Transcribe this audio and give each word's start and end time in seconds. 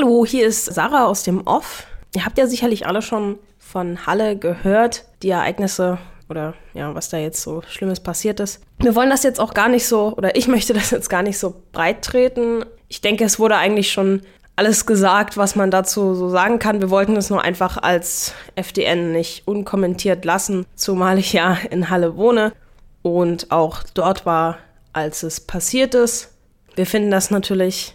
Hallo, 0.00 0.24
hier 0.24 0.46
ist 0.46 0.64
Sarah 0.64 1.04
aus 1.04 1.24
dem 1.24 1.46
Off. 1.46 1.86
Ihr 2.14 2.24
habt 2.24 2.38
ja 2.38 2.46
sicherlich 2.46 2.86
alle 2.86 3.02
schon 3.02 3.38
von 3.58 4.06
Halle 4.06 4.34
gehört, 4.34 5.04
die 5.22 5.28
Ereignisse 5.28 5.98
oder 6.30 6.54
ja, 6.72 6.94
was 6.94 7.10
da 7.10 7.18
jetzt 7.18 7.42
so 7.42 7.60
Schlimmes 7.68 8.00
passiert 8.00 8.40
ist. 8.40 8.62
Wir 8.78 8.94
wollen 8.94 9.10
das 9.10 9.24
jetzt 9.24 9.38
auch 9.38 9.52
gar 9.52 9.68
nicht 9.68 9.86
so, 9.86 10.14
oder 10.16 10.36
ich 10.36 10.48
möchte 10.48 10.72
das 10.72 10.90
jetzt 10.90 11.10
gar 11.10 11.22
nicht 11.22 11.38
so 11.38 11.54
breit 11.72 12.02
treten. 12.02 12.64
Ich 12.88 13.02
denke, 13.02 13.24
es 13.24 13.38
wurde 13.38 13.56
eigentlich 13.56 13.92
schon 13.92 14.22
alles 14.56 14.86
gesagt, 14.86 15.36
was 15.36 15.54
man 15.54 15.70
dazu 15.70 16.14
so 16.14 16.30
sagen 16.30 16.58
kann. 16.58 16.80
Wir 16.80 16.88
wollten 16.88 17.16
es 17.16 17.28
nur 17.28 17.42
einfach 17.42 17.76
als 17.76 18.32
FDN 18.54 19.12
nicht 19.12 19.46
unkommentiert 19.46 20.24
lassen, 20.24 20.64
zumal 20.76 21.18
ich 21.18 21.34
ja 21.34 21.58
in 21.68 21.90
Halle 21.90 22.16
wohne 22.16 22.54
und 23.02 23.52
auch 23.52 23.82
dort 23.92 24.24
war, 24.24 24.56
als 24.94 25.24
es 25.24 25.40
passiert 25.40 25.94
ist. 25.94 26.32
Wir 26.74 26.86
finden 26.86 27.10
das 27.10 27.30
natürlich 27.30 27.94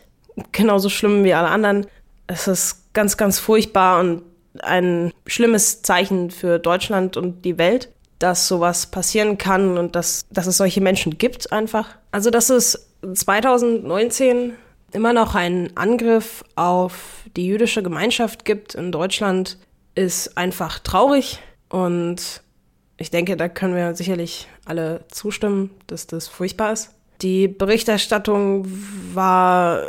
genauso 0.51 0.89
schlimm 0.89 1.23
wie 1.23 1.33
alle 1.33 1.47
anderen. 1.47 1.87
Es 2.27 2.47
ist 2.47 2.93
ganz, 2.93 3.17
ganz 3.17 3.39
furchtbar 3.39 3.99
und 3.99 4.23
ein 4.61 5.11
schlimmes 5.27 5.81
Zeichen 5.81 6.31
für 6.31 6.59
Deutschland 6.59 7.17
und 7.17 7.43
die 7.43 7.57
Welt, 7.57 7.91
dass 8.19 8.47
sowas 8.47 8.87
passieren 8.87 9.37
kann 9.37 9.77
und 9.77 9.95
dass, 9.95 10.25
dass 10.29 10.47
es 10.47 10.57
solche 10.57 10.81
Menschen 10.81 11.17
gibt 11.17 11.51
einfach. 11.51 11.89
Also, 12.11 12.29
dass 12.29 12.49
es 12.49 12.87
2019 13.13 14.53
immer 14.93 15.13
noch 15.13 15.35
einen 15.35 15.75
Angriff 15.75 16.43
auf 16.55 17.23
die 17.35 17.45
jüdische 17.45 17.83
Gemeinschaft 17.83 18.45
gibt 18.45 18.75
in 18.75 18.91
Deutschland, 18.91 19.57
ist 19.93 20.37
einfach 20.37 20.79
traurig. 20.79 21.39
Und 21.69 22.41
ich 22.97 23.11
denke, 23.11 23.35
da 23.35 23.49
können 23.49 23.75
wir 23.75 23.93
sicherlich 23.93 24.47
alle 24.63 25.03
zustimmen, 25.09 25.69
dass 25.87 26.07
das 26.07 26.27
furchtbar 26.27 26.71
ist. 26.71 26.94
Die 27.21 27.47
Berichterstattung 27.47 28.65
war 29.13 29.81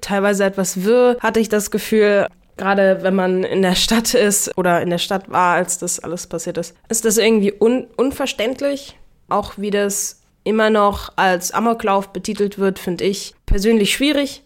teilweise 0.00 0.44
etwas 0.44 0.84
wirr, 0.84 1.16
hatte 1.20 1.40
ich 1.40 1.48
das 1.48 1.70
Gefühl. 1.70 2.28
Gerade 2.56 2.98
wenn 3.02 3.14
man 3.14 3.42
in 3.42 3.62
der 3.62 3.74
Stadt 3.74 4.14
ist 4.14 4.56
oder 4.58 4.82
in 4.82 4.90
der 4.90 4.98
Stadt 4.98 5.30
war, 5.30 5.54
als 5.54 5.78
das 5.78 5.98
alles 5.98 6.26
passiert 6.26 6.58
ist, 6.58 6.74
ist 6.88 7.04
das 7.04 7.16
irgendwie 7.16 7.54
un 7.58 7.86
unverständlich. 7.96 8.98
Auch 9.28 9.54
wie 9.56 9.70
das 9.70 10.20
immer 10.44 10.70
noch 10.70 11.12
als 11.16 11.52
Amoklauf 11.52 12.08
betitelt 12.08 12.58
wird, 12.58 12.78
finde 12.78 13.04
ich 13.04 13.34
persönlich 13.46 13.92
schwierig. 13.92 14.42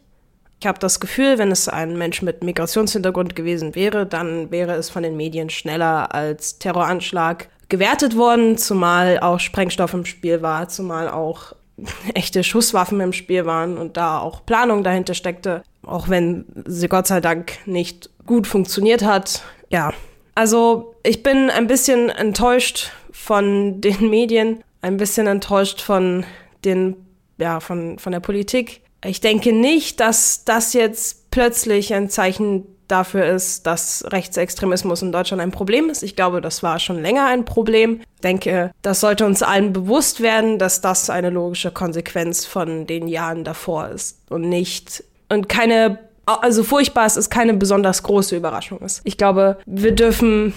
Ich 0.61 0.67
habe 0.67 0.79
das 0.79 1.01
Gefühl, 1.01 1.39
wenn 1.39 1.51
es 1.51 1.69
ein 1.69 1.99
Mensch 1.99 2.23
mit 2.23 2.43
Migrationshintergrund 2.43 3.37
gewesen 3.37 3.75
wäre, 3.75 4.07
dann 4.07 4.51
wäre 4.51 4.73
es 4.75 4.89
von 4.89 5.03
den 5.03 5.17
Medien 5.17 5.51
schneller 5.51 6.15
als 6.15 6.59
Terroranschlag 6.59 7.49
gewertet 7.69 8.17
worden, 8.17 8.57
zumal 8.57 9.19
auch 9.21 9.41
Sprengstoff 9.41 9.93
im 9.93 10.05
Spiel 10.05 10.41
war, 10.43 10.69
zumal 10.69 11.09
auch 11.09 11.55
echte 12.15 12.45
Schusswaffen 12.45 13.01
im 13.01 13.13
Spiel 13.13 13.47
waren 13.47 13.79
und 13.79 13.97
da 13.97 14.21
auch 14.21 14.45
Planung 14.47 14.85
dahinter 14.85 15.15
steckte, 15.15 15.63
auch 15.83 16.09
wenn 16.09 16.45
sie 16.67 16.89
Gott 16.89 17.07
sei 17.07 17.21
Dank 17.21 17.53
nicht 17.67 18.11
gut 18.27 18.47
funktioniert 18.47 19.05
hat. 19.05 19.43
Ja, 19.71 19.93
also 20.35 20.95
ich 21.03 21.23
bin 21.23 21.51
ein 21.51 21.67
bisschen 21.67 22.11
enttäuscht 22.11 22.93
von 23.13 23.81
den 23.81 24.11
Medien, 24.11 24.63
ein 24.83 24.97
bisschen 24.97 25.27
enttäuscht 25.27 25.81
von 25.81 26.25
den, 26.65 26.97
ja, 27.39 27.61
von, 27.61 27.99
von 27.99 28.13
der 28.13 28.21
Politik. 28.21 28.83
Ich 29.05 29.21
denke 29.21 29.53
nicht, 29.53 30.01
dass 30.01 30.45
das 30.45 30.73
jetzt 30.73 31.31
plötzlich 31.31 31.93
ein 31.93 32.09
Zeichen 32.09 32.67
dafür 32.89 33.27
ist, 33.27 33.67
dass 33.67 34.05
Rechtsextremismus 34.09 35.03
in 35.03 35.13
Deutschland 35.13 35.43
ein 35.43 35.51
Problem 35.51 35.91
ist. 35.91 36.03
Ich 36.03 36.17
glaube, 36.17 36.41
das 36.41 36.63
war 36.63 36.79
schon 36.79 37.01
länger 37.01 37.27
ein 37.27 37.45
Problem. 37.45 38.01
Ich 38.17 38.21
denke, 38.21 38.71
das 38.83 39.01
sollte 39.01 39.27
uns 39.27 39.43
allen 39.43 39.73
bewusst 39.73 40.21
werden, 40.21 40.59
dass 40.59 40.81
das 40.81 41.11
eine 41.11 41.31
logische 41.31 41.71
Konsequenz 41.71 42.47
von 42.47 42.87
den 42.87 43.09
Jahren 43.09 43.45
davor 43.45 43.89
ist 43.89 44.19
und 44.31 44.49
nicht 44.49 45.05
und 45.29 45.49
keine 45.49 45.99
also 46.27 46.65
furchtbar 46.65 47.05
es 47.05 47.19
ist 47.19 47.29
keine 47.29 47.53
besonders 47.55 48.03
große 48.03 48.35
Überraschung 48.35 48.79
ist. 48.81 49.03
Ich 49.05 49.19
glaube, 49.19 49.59
wir 49.67 49.93
dürfen 49.93 50.55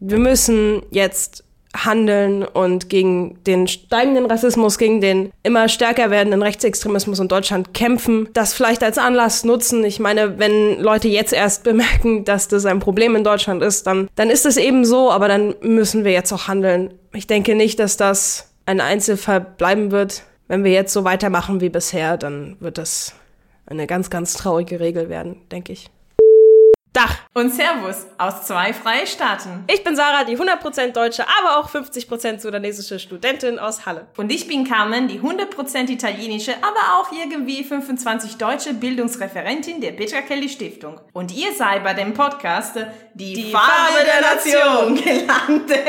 wir 0.00 0.18
müssen 0.18 0.82
jetzt 0.90 1.44
handeln 1.74 2.44
und 2.44 2.88
gegen 2.88 3.42
den 3.44 3.66
steigenden 3.66 4.26
Rassismus, 4.26 4.78
gegen 4.78 5.00
den 5.00 5.32
immer 5.42 5.68
stärker 5.68 6.10
werdenden 6.10 6.42
Rechtsextremismus 6.42 7.18
in 7.18 7.28
Deutschland 7.28 7.72
kämpfen, 7.74 8.28
das 8.34 8.52
vielleicht 8.52 8.82
als 8.82 8.98
Anlass 8.98 9.44
nutzen. 9.44 9.84
Ich 9.84 9.98
meine, 9.98 10.38
wenn 10.38 10.80
Leute 10.80 11.08
jetzt 11.08 11.32
erst 11.32 11.64
bemerken, 11.64 12.24
dass 12.24 12.48
das 12.48 12.66
ein 12.66 12.80
Problem 12.80 13.16
in 13.16 13.24
Deutschland 13.24 13.62
ist, 13.62 13.86
dann, 13.86 14.08
dann 14.16 14.30
ist 14.30 14.46
es 14.46 14.56
eben 14.56 14.84
so, 14.84 15.10
aber 15.10 15.28
dann 15.28 15.54
müssen 15.62 16.04
wir 16.04 16.12
jetzt 16.12 16.32
auch 16.32 16.48
handeln. 16.48 16.94
Ich 17.12 17.26
denke 17.26 17.54
nicht, 17.54 17.78
dass 17.78 17.96
das 17.96 18.52
ein 18.66 18.80
Einzelfall 18.80 19.40
bleiben 19.40 19.90
wird. 19.90 20.22
Wenn 20.48 20.64
wir 20.64 20.72
jetzt 20.72 20.92
so 20.92 21.04
weitermachen 21.04 21.60
wie 21.60 21.70
bisher, 21.70 22.16
dann 22.16 22.56
wird 22.60 22.78
das 22.78 23.14
eine 23.66 23.86
ganz, 23.86 24.10
ganz 24.10 24.34
traurige 24.34 24.80
Regel 24.80 25.08
werden, 25.08 25.36
denke 25.50 25.72
ich. 25.72 25.90
Dach 26.92 27.16
und 27.32 27.54
Servus 27.54 28.06
aus 28.18 28.46
zwei 28.46 28.74
Freistaaten. 28.74 29.64
Ich 29.66 29.82
bin 29.82 29.96
Sarah, 29.96 30.24
die 30.24 30.36
100% 30.36 30.92
deutsche, 30.92 31.24
aber 31.38 31.58
auch 31.58 31.70
50% 31.70 32.38
sudanesische 32.38 32.98
Studentin 32.98 33.58
aus 33.58 33.86
Halle. 33.86 34.08
Und 34.18 34.30
ich 34.30 34.46
bin 34.46 34.68
Carmen, 34.68 35.08
die 35.08 35.18
100% 35.18 35.88
italienische, 35.90 36.52
aber 36.60 37.00
auch 37.00 37.10
irgendwie 37.10 37.64
25 37.64 38.36
deutsche 38.36 38.74
Bildungsreferentin 38.74 39.80
der 39.80 39.92
Petra 39.92 40.20
Kelly 40.20 40.50
Stiftung. 40.50 41.00
Und 41.14 41.34
ihr 41.34 41.54
seid 41.54 41.82
bei 41.82 41.94
dem 41.94 42.12
Podcast 42.12 42.76
Die, 43.14 43.32
die 43.32 43.50
Farbe, 43.50 43.68
Farbe 43.70 44.04
der, 44.04 44.20
Nation 44.20 44.94
gelandet. 44.96 45.80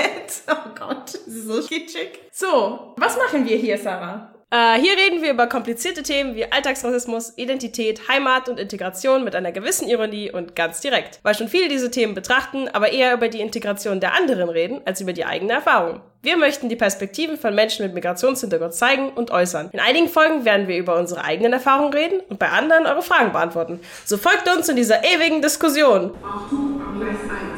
Oh 0.49 0.69
Gott, 0.77 1.13
das 1.13 1.27
ist 1.27 1.47
so 1.47 1.61
kitschig. 1.61 2.19
So, 2.31 2.93
was 2.97 3.17
machen 3.17 3.45
wir 3.45 3.57
hier, 3.57 3.77
Sarah? 3.77 4.32
Äh, 4.53 4.79
hier 4.79 4.95
reden 4.95 5.23
wir 5.23 5.31
über 5.31 5.47
komplizierte 5.47 6.03
Themen 6.03 6.35
wie 6.35 6.45
Alltagsrassismus, 6.51 7.33
Identität, 7.37 8.07
Heimat 8.07 8.47
und 8.49 8.59
Integration 8.59 9.23
mit 9.23 9.33
einer 9.33 9.51
gewissen 9.51 9.89
Ironie 9.89 10.29
und 10.31 10.55
ganz 10.55 10.79
direkt. 10.79 11.19
Weil 11.23 11.33
schon 11.33 11.47
viele 11.47 11.69
diese 11.69 11.89
Themen 11.89 12.13
betrachten, 12.13 12.67
aber 12.71 12.91
eher 12.91 13.15
über 13.15 13.29
die 13.29 13.41
Integration 13.41 13.99
der 13.99 14.13
anderen 14.13 14.49
reden, 14.49 14.81
als 14.85 15.01
über 15.01 15.11
die 15.11 15.25
eigene 15.25 15.53
Erfahrung. 15.53 16.01
Wir 16.21 16.37
möchten 16.37 16.69
die 16.69 16.75
Perspektiven 16.75 17.35
von 17.35 17.55
Menschen 17.55 17.83
mit 17.83 17.95
Migrationshintergrund 17.95 18.75
zeigen 18.75 19.09
und 19.09 19.31
äußern. 19.31 19.71
In 19.73 19.79
einigen 19.79 20.07
Folgen 20.07 20.45
werden 20.45 20.67
wir 20.67 20.77
über 20.77 20.99
unsere 20.99 21.23
eigenen 21.23 21.53
Erfahrungen 21.53 21.91
reden 21.91 22.19
und 22.29 22.37
bei 22.37 22.49
anderen 22.49 22.85
eure 22.85 23.01
Fragen 23.01 23.31
beantworten. 23.31 23.79
So 24.05 24.17
folgt 24.17 24.47
uns 24.55 24.69
in 24.69 24.75
dieser 24.75 25.03
ewigen 25.03 25.41
Diskussion. 25.41 26.13
Achtung, 26.23 26.79
Abgleis 26.79 27.17
1. 27.17 27.52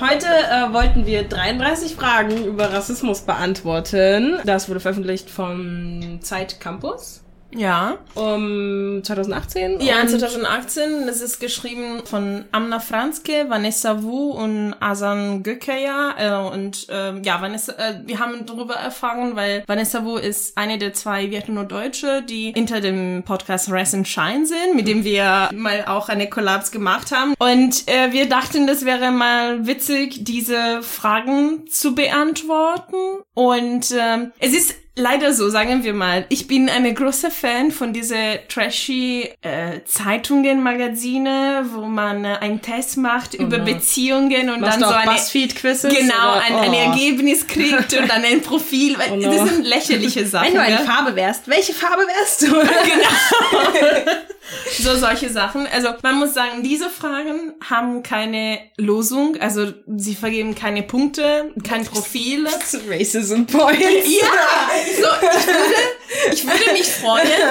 Heute 0.00 0.26
äh, 0.26 0.72
wollten 0.72 1.04
wir 1.04 1.24
33 1.24 1.94
Fragen 1.94 2.44
über 2.46 2.72
Rassismus 2.72 3.20
beantworten. 3.20 4.38
Das 4.46 4.70
wurde 4.70 4.80
veröffentlicht 4.80 5.28
vom 5.28 6.20
Zeit 6.22 6.58
Campus. 6.58 7.22
Ja. 7.54 7.98
Um 8.14 9.02
2018? 9.02 9.80
Ja, 9.80 10.06
2018. 10.06 11.06
Das 11.06 11.20
ist 11.20 11.40
geschrieben 11.40 12.02
von 12.04 12.44
Amna 12.52 12.80
Franzke, 12.80 13.46
Vanessa 13.48 14.02
Wu 14.02 14.30
und 14.30 14.74
Asan 14.80 15.42
Gökaya. 15.42 16.14
Äh, 16.18 16.54
und 16.54 16.88
äh, 16.88 17.18
ja, 17.20 17.40
Vanessa, 17.40 17.72
äh, 17.72 18.00
wir 18.04 18.18
haben 18.18 18.46
darüber 18.46 18.74
erfahren, 18.74 19.36
weil 19.36 19.64
Vanessa 19.66 20.04
Wu 20.04 20.16
ist 20.16 20.56
eine 20.56 20.78
der 20.78 20.92
zwei 20.92 21.30
Vietnam-Deutsche, 21.30 22.22
die 22.22 22.52
hinter 22.52 22.80
dem 22.80 23.22
Podcast 23.24 23.70
Res 23.70 23.94
and 23.94 24.06
Shine 24.06 24.46
sind, 24.46 24.76
mit 24.76 24.86
dem 24.86 25.04
wir 25.04 25.50
mal 25.52 25.84
auch 25.86 26.08
eine 26.08 26.28
Kollaps 26.28 26.70
gemacht 26.70 27.12
haben. 27.12 27.34
Und 27.38 27.88
äh, 27.88 28.12
wir 28.12 28.28
dachten, 28.28 28.66
das 28.66 28.84
wäre 28.84 29.10
mal 29.10 29.66
witzig, 29.66 30.24
diese 30.24 30.82
Fragen 30.82 31.66
zu 31.66 31.94
beantworten. 31.94 33.22
Und 33.34 33.90
äh, 33.90 34.30
es 34.38 34.54
ist 34.54 34.74
leider 34.96 35.32
so, 35.32 35.48
sagen 35.50 35.84
wir 35.84 35.94
mal. 35.94 36.26
Ich 36.28 36.46
bin 36.46 36.68
eine 36.68 36.92
große 36.92 37.30
Fan 37.30 37.70
von 37.70 37.92
diese 37.92 38.40
trashy 38.48 39.30
äh, 39.42 39.80
Zeitungen, 39.84 40.62
Magazine, 40.62 41.64
wo 41.72 41.82
man 41.82 42.24
äh, 42.24 42.36
einen 42.40 42.60
Test 42.62 42.96
macht 42.96 43.36
oh 43.38 43.42
über 43.42 43.58
no. 43.58 43.64
Beziehungen 43.64 44.50
und 44.50 44.60
Machst 44.60 44.80
dann 44.80 44.88
so 44.88 44.94
eine 44.94 45.10
Buzzfeed-Quizzes 45.12 45.94
genau 45.94 46.32
ein, 46.32 46.54
oh. 46.54 46.58
ein, 46.58 46.74
Ergebnis 46.74 47.46
kriegt 47.46 47.92
und 47.94 48.08
dann 48.08 48.24
ein 48.24 48.40
Profil. 48.42 48.96
Oh 49.10 49.16
no. 49.16 49.30
Das 49.30 49.48
sind 49.48 49.64
lächerliche 49.64 50.26
Sachen. 50.26 50.48
Wenn 50.48 50.54
du 50.54 50.62
eine? 50.62 50.78
Farbe 50.78 51.16
wärst, 51.16 51.48
welche 51.48 51.72
Farbe 51.72 52.02
wärst 52.02 52.42
du? 52.42 52.46
genau. 52.50 54.16
so 54.78 54.96
solche 54.96 55.30
Sachen. 55.30 55.66
Also 55.66 55.88
man 56.02 56.18
muss 56.18 56.34
sagen, 56.34 56.62
diese 56.62 56.88
Fragen 56.90 57.54
haben 57.68 58.02
keine 58.02 58.58
Losung, 58.76 59.36
also 59.40 59.72
sie 59.96 60.14
vergeben 60.14 60.54
keine 60.54 60.82
Punkte, 60.82 61.52
kein 61.66 61.84
Profil. 61.84 62.46
Racism 62.88 63.44
Points. 63.44 64.08
Ja, 64.08 64.70
so, 64.96 65.08
ich, 65.30 65.46
würde, 65.46 66.32
ich 66.32 66.46
würde 66.46 66.72
mich 66.72 66.88
freuen, 66.88 67.26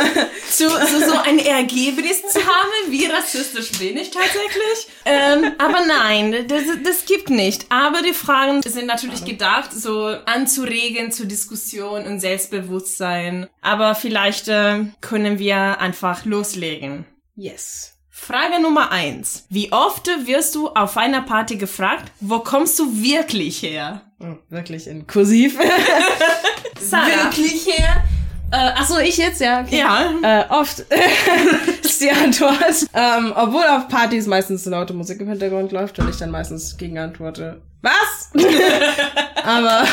zu, 0.59 0.67
so, 0.67 1.11
so 1.11 1.17
ein 1.17 1.39
Ergebnis 1.39 2.21
zu 2.27 2.39
haben. 2.39 2.91
Wie 2.91 3.05
rassistisch 3.05 3.71
bin 3.79 3.95
ich 3.95 4.11
tatsächlich? 4.11 4.87
Ähm, 5.05 5.53
aber 5.57 5.85
nein, 5.85 6.47
das, 6.47 6.63
das 6.83 7.05
gibt 7.05 7.29
nicht. 7.29 7.65
Aber 7.69 8.01
die 8.01 8.13
Fragen 8.13 8.61
sind 8.61 8.87
natürlich 8.87 9.23
gedacht, 9.23 9.71
so 9.71 10.07
anzuregen 10.25 11.13
zur 11.13 11.27
Diskussion 11.27 12.05
und 12.05 12.19
Selbstbewusstsein. 12.19 13.47
Aber 13.61 13.95
vielleicht 13.95 14.49
äh, 14.49 14.85
können 14.99 15.39
wir 15.39 15.79
einfach 15.79 16.25
loslegen. 16.25 17.05
Yes. 17.35 17.93
Frage 18.09 18.61
Nummer 18.61 18.91
eins. 18.91 19.45
Wie 19.49 19.71
oft 19.71 20.07
wirst 20.25 20.55
du 20.55 20.67
auf 20.67 20.97
einer 20.97 21.21
Party 21.21 21.55
gefragt, 21.55 22.11
wo 22.19 22.39
kommst 22.39 22.77
du 22.77 23.01
wirklich 23.01 23.63
her? 23.63 24.01
Oh, 24.19 24.35
wirklich 24.49 24.87
in 24.87 25.07
Kursiv. 25.07 25.57
Sarah. 26.81 27.07
Wirklich 27.07 27.65
her? 27.65 28.03
Äh, 28.51 28.71
ach 28.75 28.87
so, 28.87 28.97
ich 28.97 29.17
jetzt, 29.17 29.41
ja. 29.41 29.61
Okay. 29.61 29.79
Ja. 29.79 30.13
Äh, 30.23 30.45
oft 30.49 30.79
ist 31.83 32.01
die 32.01 32.11
Antwort. 32.11 32.87
Ähm, 32.93 33.33
obwohl 33.35 33.63
auf 33.63 33.87
Partys 33.87 34.25
meistens 34.27 34.65
laute 34.65 34.93
Musik 34.93 35.21
im 35.21 35.29
Hintergrund 35.29 35.71
läuft 35.71 35.99
und 35.99 36.09
ich 36.09 36.17
dann 36.17 36.31
meistens 36.31 36.77
gegen 36.77 36.97
antworte. 36.97 37.61
Was? 37.81 38.31
Aber 39.43 39.85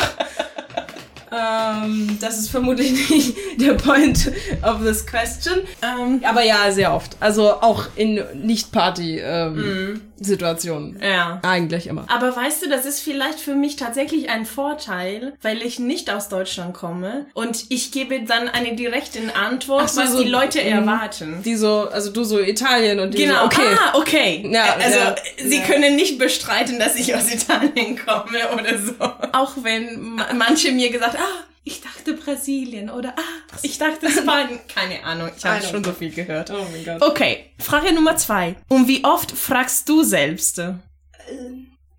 ähm, 1.31 2.17
das 2.21 2.37
ist 2.39 2.49
vermutlich 2.49 2.91
nicht 3.09 3.35
der 3.57 3.73
Point 3.73 4.31
of 4.63 4.81
this 4.83 5.05
question. 5.05 5.59
Ähm, 5.81 6.21
Aber 6.23 6.43
ja, 6.43 6.71
sehr 6.71 6.93
oft. 6.93 7.17
Also 7.19 7.51
auch 7.53 7.85
in 7.95 8.21
Nicht-Party-Situationen. 8.33 10.99
ja. 11.01 11.39
Eigentlich 11.43 11.87
immer. 11.87 12.05
Aber 12.09 12.35
weißt 12.35 12.63
du, 12.63 12.69
das 12.69 12.85
ist 12.85 12.99
vielleicht 13.01 13.39
für 13.39 13.55
mich 13.55 13.75
tatsächlich 13.75 14.29
ein 14.29 14.45
Vorteil, 14.45 15.33
weil 15.41 15.61
ich 15.61 15.79
nicht 15.79 16.09
aus 16.11 16.29
Deutschland 16.29 16.73
komme 16.73 17.25
und 17.33 17.65
ich 17.69 17.91
gebe 17.91 18.21
dann 18.23 18.47
eine 18.49 18.75
direkte 18.75 19.19
Antwort, 19.35 19.89
so, 19.89 20.01
was 20.01 20.11
so, 20.13 20.21
die 20.23 20.29
Leute 20.29 20.59
mm. 20.59 20.67
erwarten. 20.67 21.41
Die 21.43 21.55
so, 21.55 21.87
also 21.91 22.11
du 22.11 22.23
so 22.23 22.39
Italien 22.39 22.99
und 22.99 23.13
die 23.13 23.19
Genau, 23.25 23.39
so, 23.41 23.45
okay. 23.45 23.61
ah, 23.77 23.93
okay. 23.97 24.47
Ja, 24.51 24.75
also 24.81 24.97
ja, 24.99 25.15
sie 25.43 25.57
ja. 25.57 25.63
können 25.63 25.95
nicht 25.95 26.17
bestreiten, 26.17 26.79
dass 26.79 26.95
ich 26.95 27.13
aus 27.15 27.31
Italien 27.31 27.99
komme 28.03 28.39
oder 28.53 28.77
so. 28.79 28.93
Auch 29.33 29.51
wenn 29.61 30.15
ma- 30.15 30.27
manche 30.35 30.71
mir 30.71 30.89
gesagt, 30.89 31.16
ah, 31.17 31.43
ich 31.63 31.81
dachte 31.81 32.13
Brasilien 32.13 32.89
oder 32.89 33.09
ah, 33.17 33.57
ich 33.61 33.77
dachte 33.77 34.09
Spanien. 34.11 34.59
Keine 34.73 35.03
Ahnung, 35.03 35.29
ich 35.35 35.43
habe 35.45 35.63
schon 35.63 35.83
so 35.83 35.91
viel 35.93 36.11
gehört. 36.11 36.49
Oh 36.51 36.65
mein 36.71 36.85
Gott. 36.85 37.01
Okay, 37.01 37.51
Frage 37.59 37.93
Nummer 37.93 38.15
zwei. 38.17 38.55
Und 38.69 38.87
wie 38.87 39.03
oft 39.03 39.31
fragst 39.31 39.87
du 39.89 40.03
selbst? 40.03 40.57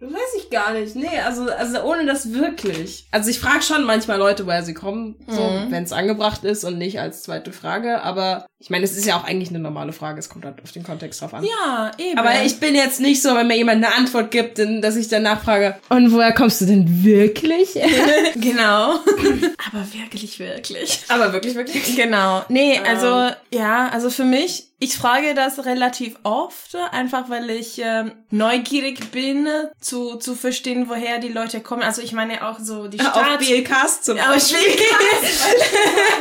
Weiß 0.00 0.12
ich 0.38 0.49
gar 0.50 0.73
nicht. 0.75 0.94
Nee, 0.94 1.19
also, 1.25 1.50
also 1.50 1.82
ohne 1.82 2.06
das 2.06 2.32
wirklich. 2.32 3.09
Also 3.11 3.31
ich 3.31 3.41
frage 3.41 3.62
schon 3.62 3.82
manchmal 3.82 4.17
Leute, 4.19 4.47
woher 4.47 4.62
sie 4.62 4.73
kommen, 4.75 5.17
so, 5.26 5.43
Mhm. 5.43 5.73
wenn 5.73 5.82
es 5.82 5.93
angebracht 5.93 6.44
ist 6.44 6.62
und 6.62 6.79
nicht 6.79 7.00
als 7.00 7.25
zweite 7.25 7.50
Frage. 7.53 8.00
Aber 8.03 8.47
ich 8.60 8.70
meine, 8.70 8.84
es 8.84 8.96
ist 8.96 9.06
ja 9.06 9.16
auch 9.16 9.25
eigentlich 9.25 9.50
eine 9.50 9.60
normale 9.60 9.93
Frage. 9.93 10.19
Es 10.19 10.28
kommt 10.28 10.44
halt 10.44 10.60
auf 10.64 10.72
den 10.72 10.82
Kontext 10.82 11.22
drauf 11.22 11.32
an. 11.32 11.44
Ja, 11.44 11.93
eben. 11.96 12.19
Aber 12.19 12.43
ich 12.44 12.58
bin 12.58 12.75
jetzt 12.75 12.99
nicht 13.00 13.22
so, 13.22 13.34
wenn 13.37 13.46
mir 13.46 13.56
jemand 13.56 13.84
eine 13.84 13.94
Antwort 13.94 14.31
gibt, 14.32 14.58
dann- 14.58 14.82
dass 14.82 14.96
ich 14.96 15.06
danach 15.08 15.43
frage, 15.44 15.76
und 15.90 16.10
woher 16.12 16.32
kommst 16.32 16.60
du 16.60 16.66
denn 16.66 17.05
wirklich? 17.05 17.75
Genau. 18.34 18.94
Aber 18.94 19.87
wirklich, 19.93 20.38
wirklich. 20.38 21.00
Aber 21.08 21.32
wirklich, 21.32 21.55
wirklich? 21.55 21.96
Genau. 21.96 22.44
Nee, 22.49 22.75
Ähm. 22.76 22.82
also, 22.87 23.34
ja, 23.52 23.88
also 23.90 24.10
für 24.10 24.25
mich, 24.25 24.64
ich 24.81 24.96
frage 24.96 25.34
das 25.34 25.64
relativ 25.64 26.16
oft, 26.22 26.76
einfach 26.93 27.28
weil 27.31 27.50
ich 27.50 27.81
ähm, 27.82 28.12
neugierig 28.31 29.10
bin, 29.10 29.49
zu, 29.81 30.16
zu 30.16 30.34
verstehen, 30.37 30.84
woher 30.88 31.19
die 31.19 31.28
Leute 31.28 31.60
kommen. 31.60 31.82
Also 31.82 32.00
ich 32.00 32.12
meine 32.12 32.46
auch 32.49 32.58
so 32.60 32.87
die 32.87 33.00
Auf 33.00 33.06
Stadt. 33.08 33.38
BLKs 33.40 34.02
zum 34.02 34.19
Auf 34.19 34.26
Beispiel. 34.26 34.58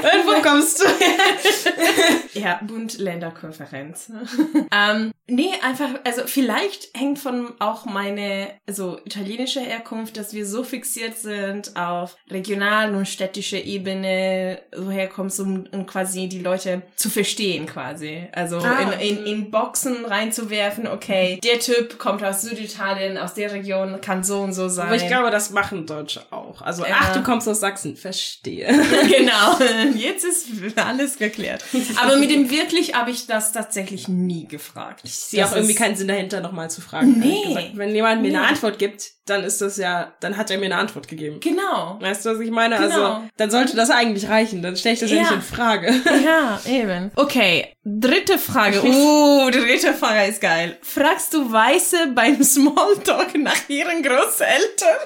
Und 0.02 0.26
wo 0.28 0.42
kommst 0.42 0.82
du 0.82 0.86
her? 0.86 2.18
Ja, 2.34 2.60
Bund-Länder-Konferenz. 2.64 4.12
ähm, 4.72 5.12
nee, 5.28 5.52
einfach, 5.62 5.90
also 6.04 6.24
vielleicht 6.26 6.90
hängt 6.98 7.20
von 7.20 7.54
auch 7.60 7.86
meine, 7.86 8.50
also 8.68 9.00
italienische 9.06 9.60
Herkunft, 9.60 10.18
dass 10.18 10.34
wir 10.34 10.46
so 10.46 10.64
fixiert 10.64 11.18
sind 11.18 11.76
auf 11.76 12.16
regional 12.30 12.94
und 12.96 13.08
städtische 13.08 13.58
Ebene, 13.58 14.60
woher 14.76 15.08
kommst 15.08 15.40
du, 15.40 15.44
um, 15.44 15.68
um 15.72 15.86
quasi 15.86 16.28
die 16.28 16.40
Leute 16.40 16.82
zu 16.96 17.10
verstehen 17.10 17.66
quasi. 17.66 18.28
Also 18.32 18.58
Ah. 18.60 18.92
in, 19.00 19.18
in, 19.18 19.26
in 19.26 19.52
Boxen 19.52 20.06
reinzuwerfen, 20.06 20.88
okay, 20.88 21.40
der 21.44 21.60
Typ 21.60 21.98
kommt 22.00 22.24
aus 22.24 22.42
Süditalien, 22.42 23.18
aus 23.18 23.34
der 23.34 23.52
Region, 23.52 24.02
kann 24.02 24.24
so 24.24 24.42
und 24.42 24.54
so 24.54 24.68
sein. 24.70 24.88
Aber 24.88 24.96
ich 24.96 25.08
glaube, 25.08 25.32
das 25.32 25.50
machen 25.52 25.86
Deutsche 25.86 26.22
auch. 26.32 26.62
Also, 26.62 26.84
Ja. 26.86 26.96
ach, 27.00 27.14
du 27.14 27.24
kommst 27.24 27.48
aus 27.48 27.60
Sachsen. 27.60 27.96
Verstehe. 27.96 28.68
genau, 29.10 29.58
jetzt 29.98 30.24
ist 30.26 30.48
alles 30.78 31.18
geklärt. 31.18 31.64
Aber 32.02 32.18
mit 32.18 32.30
dem 32.32 32.50
wirklich 32.50 32.94
habe 32.96 33.12
ich 33.12 33.28
das 33.28 33.52
tatsächlich 33.52 34.08
nie 34.08 34.48
gefragt. 34.48 35.02
Ich 35.18 35.32
sehe 35.32 35.46
auch 35.46 35.54
irgendwie 35.56 35.76
keinen 35.76 35.96
Sinn 35.96 36.08
dahinter, 36.08 36.40
nochmal 36.42 36.70
zu 36.70 36.80
fragen. 36.82 37.20
Nee. 37.20 37.72
Wenn 37.74 37.94
jemand 37.94 38.22
mir 38.22 38.30
Nee. 38.32 38.38
eine 38.38 38.48
Antwort 38.48 38.78
gibt, 38.80 39.04
dann 39.26 39.44
ist 39.44 39.62
das 39.62 39.78
ja, 39.78 40.14
dann 40.20 40.38
hat 40.38 40.52
er 40.52 40.58
mir 40.58 40.66
eine 40.66 40.78
Antwort 40.78 41.08
gegeben. 41.08 41.40
Genau. 41.40 41.98
Weißt 42.00 42.26
du, 42.26 42.30
was 42.34 42.40
ich 42.40 42.52
meine? 42.52 42.78
Genau. 42.78 42.86
Also, 42.86 43.24
dann 43.36 43.52
sollte 43.52 43.76
das 43.76 43.90
eigentlich 43.90 44.30
reichen. 44.30 44.62
Dann 44.62 44.78
stelle 44.78 44.94
ich 44.94 45.00
das 45.02 45.10
ja, 45.10 45.18
Ja. 45.18 45.22
nicht 45.24 45.32
in 45.34 45.42
Frage. 45.42 45.94
Ja, 46.26 46.60
eben. 46.66 47.12
Okay, 47.16 47.74
dritte 47.84 48.38
Frage. 48.38 48.82
Uh, 48.84 49.50
die 49.50 49.60
dritte 49.60 49.94
Frage 49.94 50.30
ist 50.30 50.40
geil. 50.42 50.78
Fragst 50.82 51.34
du 51.34 51.52
Weiße 51.52 52.08
beim 52.14 52.42
Smalltalk 52.44 53.36
nach 53.38 53.68
ihren 53.70 54.04
Großeltern? 54.04 54.98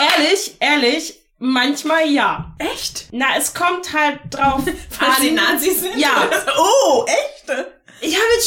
ehrlich, 0.00 0.56
ehrlich, 0.60 1.20
manchmal 1.38 2.08
ja. 2.08 2.52
Echt? 2.58 3.06
Na, 3.12 3.26
es 3.36 3.54
kommt 3.54 3.92
halt 3.92 4.18
drauf 4.30 4.62
Weil 4.66 5.08
sie 5.20 5.28
an. 5.30 5.34
Nazis 5.36 5.80
sind? 5.82 5.96
Ja. 5.96 6.28
Oh, 6.58 7.04
echt? 7.06 7.27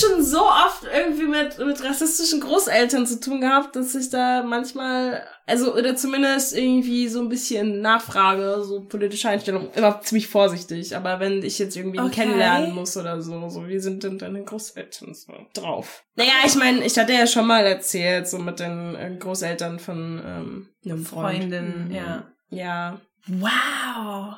Ich 0.01 0.07
habe 0.09 0.19
jetzt 0.19 0.31
schon 0.31 0.39
so 0.39 0.45
oft 0.45 0.83
irgendwie 0.94 1.27
mit, 1.27 1.57
mit 1.59 1.83
rassistischen 1.83 2.39
Großeltern 2.42 3.06
zu 3.06 3.19
tun 3.19 3.42
gehabt, 3.42 3.75
dass 3.75 3.94
ich 3.95 4.09
da 4.09 4.44
manchmal, 4.44 5.24
also, 5.45 5.74
oder 5.75 5.95
zumindest 5.95 6.56
irgendwie 6.56 7.07
so 7.07 7.21
ein 7.21 7.30
bisschen 7.30 7.81
nachfrage, 7.81 8.63
so 8.63 8.81
politische 8.86 9.30
Einstellung, 9.30 9.69
immer 9.75 10.01
ziemlich 10.01 10.27
vorsichtig. 10.27 10.95
Aber 10.95 11.19
wenn 11.19 11.44
ich 11.44 11.59
jetzt 11.59 11.75
irgendwie 11.75 11.98
ihn 11.98 12.06
Okay. 12.06 12.21
kennenlernen 12.21 12.74
muss 12.74 12.98
oder 12.98 13.21
so, 13.21 13.50
so, 13.50 13.68
wie 13.68 13.80
sind 13.80 14.03
denn 14.03 14.18
deine 14.18 14.44
Großeltern 14.44 15.13
so 15.13 15.33
drauf? 15.53 16.03
Naja, 16.15 16.31
ich 16.45 16.56
meine, 16.56 16.83
ich 16.86 16.98
hatte 16.98 17.13
ja 17.13 17.27
schon 17.27 17.48
mal 17.48 17.65
erzählt, 17.65 18.27
so 18.27 18.38
mit 18.39 18.59
den 18.59 18.95
äh, 18.95 19.15
Großeltern 19.19 19.80
von 19.80 20.21
ähm, 20.25 20.69
einem 20.86 21.06
Freund. 21.06 21.39
Freundin, 21.44 21.88
Mhm. 21.89 21.92
ja. 21.94 22.24
Ja. 22.50 23.01
Wow. 23.27 24.36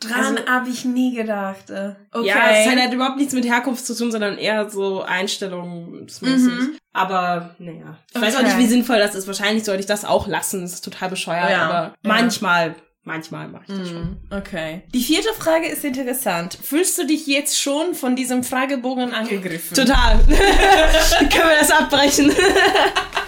Dran 0.00 0.36
Also- 0.38 0.46
habe 0.48 0.70
ich 0.70 0.84
nie 0.86 1.14
gedacht. 1.14 1.68
äh. 1.70 1.92
Okay. 2.10 2.26
Ja, 2.28 2.36
es 2.52 2.66
hat 2.70 2.78
halt 2.78 2.92
überhaupt 2.94 3.18
nichts 3.18 3.34
mit 3.34 3.44
Herkunft 3.46 3.84
zu 3.84 3.94
tun, 3.96 4.10
sondern 4.10 4.38
eher 4.38 4.68
so 4.70 5.02
einstellungsmäßig. 5.02 6.52
Mhm. 6.52 6.76
Aber, 6.92 7.54
naja. 7.58 7.98
Ich 8.14 8.20
weiß 8.20 8.34
auch 8.36 8.40
Okay. 8.40 8.48
nicht, 8.48 8.58
wie 8.58 8.66
sinnvoll 8.66 8.98
das 8.98 9.14
ist. 9.14 9.26
Wahrscheinlich 9.26 9.64
sollte 9.64 9.80
ich 9.80 9.86
das 9.86 10.04
auch 10.04 10.26
lassen. 10.26 10.62
Das 10.62 10.72
ist 10.74 10.84
total 10.84 11.10
bescheuert, 11.10 11.50
Ja. 11.50 11.62
aber 11.68 11.74
Ja. 11.82 11.94
manchmal, 12.02 12.74
manchmal 13.04 13.48
mache 13.48 13.64
ich 13.68 13.78
das 13.78 13.88
schon. 13.88 14.00
Mhm, 14.02 14.16
Okay. 14.30 14.82
Die 14.94 15.02
vierte 15.02 15.28
Frage 15.38 15.66
ist 15.68 15.84
interessant. 15.84 16.58
Fühlst 16.62 16.96
du 16.98 17.06
dich 17.06 17.26
jetzt 17.26 17.60
schon 17.60 17.94
von 17.94 18.16
diesem 18.16 18.42
Fragebogen 18.42 19.12
angegriffen? 19.12 19.74
Total. 19.76 20.18
Können 20.26 21.30
wir 21.50 21.58
das 21.60 21.70
abbrechen? 21.70 22.32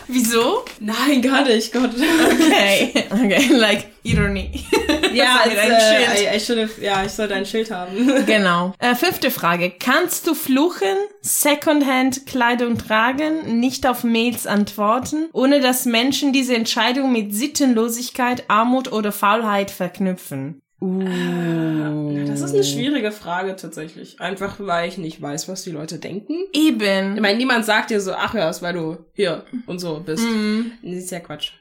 Wieso? 0.09 0.65
Nein, 0.81 1.23
gar 1.23 1.45
nicht, 1.45 1.73
Gott. 1.73 1.91
Okay. 1.95 2.93
Okay, 3.13 3.47
like 3.53 3.87
Ironie. 4.03 4.65
ja, 5.17 5.41
ein 5.45 5.51
äh. 5.51 6.37
I, 6.37 6.37
I 6.37 6.85
ja, 6.85 7.05
ich 7.05 7.13
sollte 7.13 7.35
ein 7.35 7.47
Schild 7.47 7.71
haben. 7.71 7.93
Genau. 8.27 8.73
Äh, 8.79 8.95
fünfte 8.95 9.31
Frage. 9.31 9.73
Kannst 9.79 10.27
du 10.27 10.35
fluchen, 10.35 10.97
Secondhand-Kleidung 11.21 12.79
tragen, 12.79 13.61
nicht 13.61 13.87
auf 13.87 14.05
Mails 14.05 14.47
antworten, 14.47 15.29
ohne 15.33 15.61
dass 15.61 15.85
Menschen 15.85 16.33
diese 16.33 16.55
Entscheidung 16.55 17.13
mit 17.13 17.35
Sittenlosigkeit, 17.35 18.45
Armut 18.49 18.93
oder 18.93 19.13
Faulheit 19.13 19.71
verknüpfen? 19.71 20.63
Uh. 20.83 22.27
Das 22.27 22.41
ist 22.41 22.55
eine 22.55 22.65
schwierige 22.65 23.13
Frage 23.13 23.55
tatsächlich. 23.55 24.21
Einfach, 24.21 24.57
weil 24.59 24.89
ich 24.89 24.99
nicht 24.99 25.23
weiß, 25.23 25.49
was 25.49 25.63
die 25.63 25.71
Leute 25.71 25.99
denken. 25.99 26.35
Ich 26.51 26.69
Eben. 26.69 27.21
meine, 27.21 27.39
niemand 27.39 27.65
sagt 27.65 27.91
dir 27.91 28.01
so, 28.01 28.15
ach 28.15 28.35
ja, 28.35 28.51
ist, 28.51 28.63
weil 28.63 28.75
du 28.75 28.97
hier 29.13 29.45
und 29.67 29.79
so 29.79 30.01
bist. 30.01 30.25
Mhm. 30.25 30.73
Das 30.83 30.97
ist 30.97 31.11
ja 31.13 31.21
Quatsch. 31.21 31.53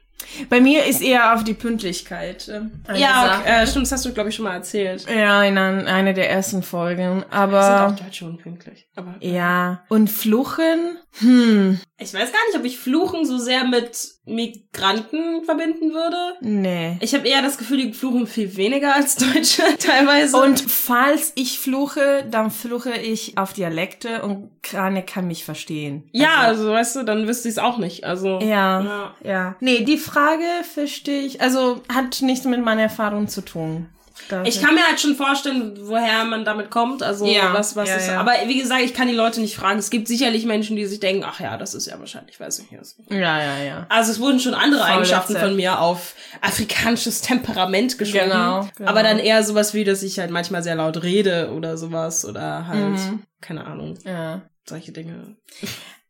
Bei 0.50 0.60
mir 0.62 0.86
ist 0.86 1.02
eher 1.02 1.34
auf 1.34 1.44
die 1.44 1.54
Pünktlichkeit. 1.54 2.48
Äh, 2.48 3.00
Ja, 3.00 3.40
okay, 3.42 3.64
äh, 3.64 3.68
stimmt, 3.68 3.86
das 3.86 3.92
hast 3.94 4.06
du, 4.06 4.14
glaube 4.14 4.30
ich, 4.30 4.36
schon 4.36 4.46
mal 4.46 4.54
erzählt. 4.56 5.06
Ja, 5.10 5.44
in 5.44 5.58
ein, 5.58 5.88
einer 5.88 6.14
der 6.14 6.30
ersten 6.30 6.64
Folgen. 6.64 7.02
Wir 7.18 7.22
sind 7.22 7.34
Aber 7.34 7.88
auch 7.88 7.96
Deutsche 7.96 8.26
unpünktlich. 8.26 8.88
Aber 8.96 9.16
ja. 9.20 9.84
Und 9.90 10.10
Fluchen? 10.10 10.98
Hm. 11.20 11.78
ich 11.98 12.14
weiß 12.14 12.32
gar 12.32 12.40
nicht, 12.48 12.58
ob 12.58 12.64
ich 12.64 12.80
Fluchen 12.80 13.26
so 13.26 13.38
sehr 13.38 13.66
mit 13.66 13.98
Migranten 14.26 15.44
verbinden 15.44 15.92
würde. 15.92 16.36
Nee. 16.42 16.98
Ich 17.02 17.14
habe 17.14 17.28
eher 17.28 17.42
das 17.42 17.58
Gefühl, 17.58 17.78
die 17.78 17.94
fluchen 17.94 18.28
viel 18.28 18.56
weniger 18.56 18.96
als 18.96 19.16
Deutsche 19.16 19.64
teilweise. 19.80 20.38
Und 20.38 20.62
falls 20.62 21.34
ich 21.36 21.60
fluche, 21.60 22.26
dann 22.30 22.50
fluche 22.52 22.92
ich 22.94 23.38
auf 23.38 23.54
Dialekte 23.54 24.22
und 24.22 24.52
keiner 24.64 25.02
kann 25.02 25.28
mich 25.28 25.44
verstehen. 25.44 26.08
ja, 26.12 26.38
also 26.38 26.70
weißt 26.72 26.98
du, 26.98 27.04
dann 27.04 27.28
wüsste 27.28 27.48
ich 27.50 27.56
es 27.56 27.60
auch 27.60 27.78
nicht. 27.78 28.04
Also 28.06 28.40
Ja, 28.40 28.82
Ja. 28.82 29.16
ja. 29.24 29.56
Nee, 29.60 29.84
die 29.84 29.98
Frage 30.12 30.44
verstehe 30.74 31.22
ich, 31.22 31.42
also 31.42 31.82
hat 31.94 32.22
nichts 32.22 32.46
mit 32.46 32.62
meiner 32.64 32.84
Erfahrung 32.84 33.28
zu 33.28 33.42
tun. 33.42 33.90
Da- 34.30 34.44
Ich 34.44 34.62
kann 34.62 34.76
mir 34.76 34.86
halt 34.86 35.00
schon 35.00 35.16
vorstellen, 35.16 35.80
woher 35.82 36.24
man 36.26 36.46
damit 36.46 36.70
kommt. 36.70 37.02
Also 37.02 37.26
Ja, 37.26 37.54
was, 37.54 37.76
was 37.76 37.90
ja, 37.90 37.96
ist. 37.96 38.08
ja. 38.08 38.20
Aber 38.20 38.34
wie 38.46 38.60
gesagt, 38.60 38.82
ich 38.84 38.94
kann 38.94 39.08
die 39.08 39.16
Leute 39.16 39.42
nicht 39.42 39.56
fragen. 39.56 39.80
Es 39.80 39.90
gibt 39.90 40.08
sicherlich 40.08 40.46
Menschen, 40.46 40.76
die 40.76 40.86
sich 40.86 41.00
denken, 41.00 41.24
ach 41.26 41.40
ja, 41.40 41.58
das 41.58 41.74
ist 41.74 41.88
ja 41.88 41.98
wahrscheinlich, 42.00 42.40
weiß 42.40 42.60
ich 42.60 42.70
nicht. 42.72 42.84
Ja, 43.10 43.40
ja, 43.42 43.58
ja. 43.64 43.86
Also 43.90 44.12
es 44.12 44.20
wurden 44.20 44.40
schon 44.40 44.54
andere 44.54 44.82
Faulheit. 44.82 44.98
Eigenschaften 44.98 45.38
von 45.38 45.56
mir 45.56 45.80
auf 45.80 46.14
afrikanisches 46.42 47.22
Temperament 47.22 47.98
geschrieben. 47.98 48.26
Genau, 48.30 48.70
genau. 48.76 48.90
Aber 48.90 49.02
dann 49.02 49.18
eher 49.18 49.44
sowas 49.44 49.74
wie, 49.74 49.84
dass 49.86 50.04
ich 50.04 50.20
halt 50.20 50.30
manchmal 50.30 50.62
sehr 50.62 50.76
laut 50.76 51.02
rede 51.02 51.52
oder 51.56 51.78
sowas 51.78 52.24
oder 52.24 52.68
halt, 52.68 52.80
Mhm. 53.00 53.24
keine 53.42 53.66
Ahnung. 53.66 53.98
Ja. 54.06 54.42
solche 54.68 54.92
Dinge. 54.92 55.36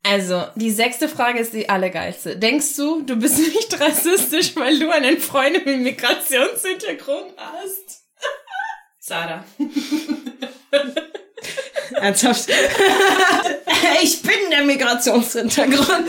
Also, 0.03 0.47
die 0.55 0.71
sechste 0.71 1.07
Frage 1.07 1.39
ist 1.39 1.53
die 1.53 1.69
allergeilste. 1.69 2.35
Denkst 2.35 2.75
du, 2.75 3.03
du 3.03 3.15
bist 3.15 3.37
nicht 3.55 3.79
rassistisch, 3.79 4.55
weil 4.55 4.79
du 4.79 4.89
einen 4.89 5.19
Freund 5.19 5.65
mit 5.65 5.79
Migrationshintergrund 5.81 7.33
hast? 7.37 8.03
Sarah. 8.99 9.43
Ernsthaft? 12.01 12.49
ich 14.03 14.21
bin 14.21 14.31
der 14.51 14.63
Migrationshintergrund. 14.63 16.07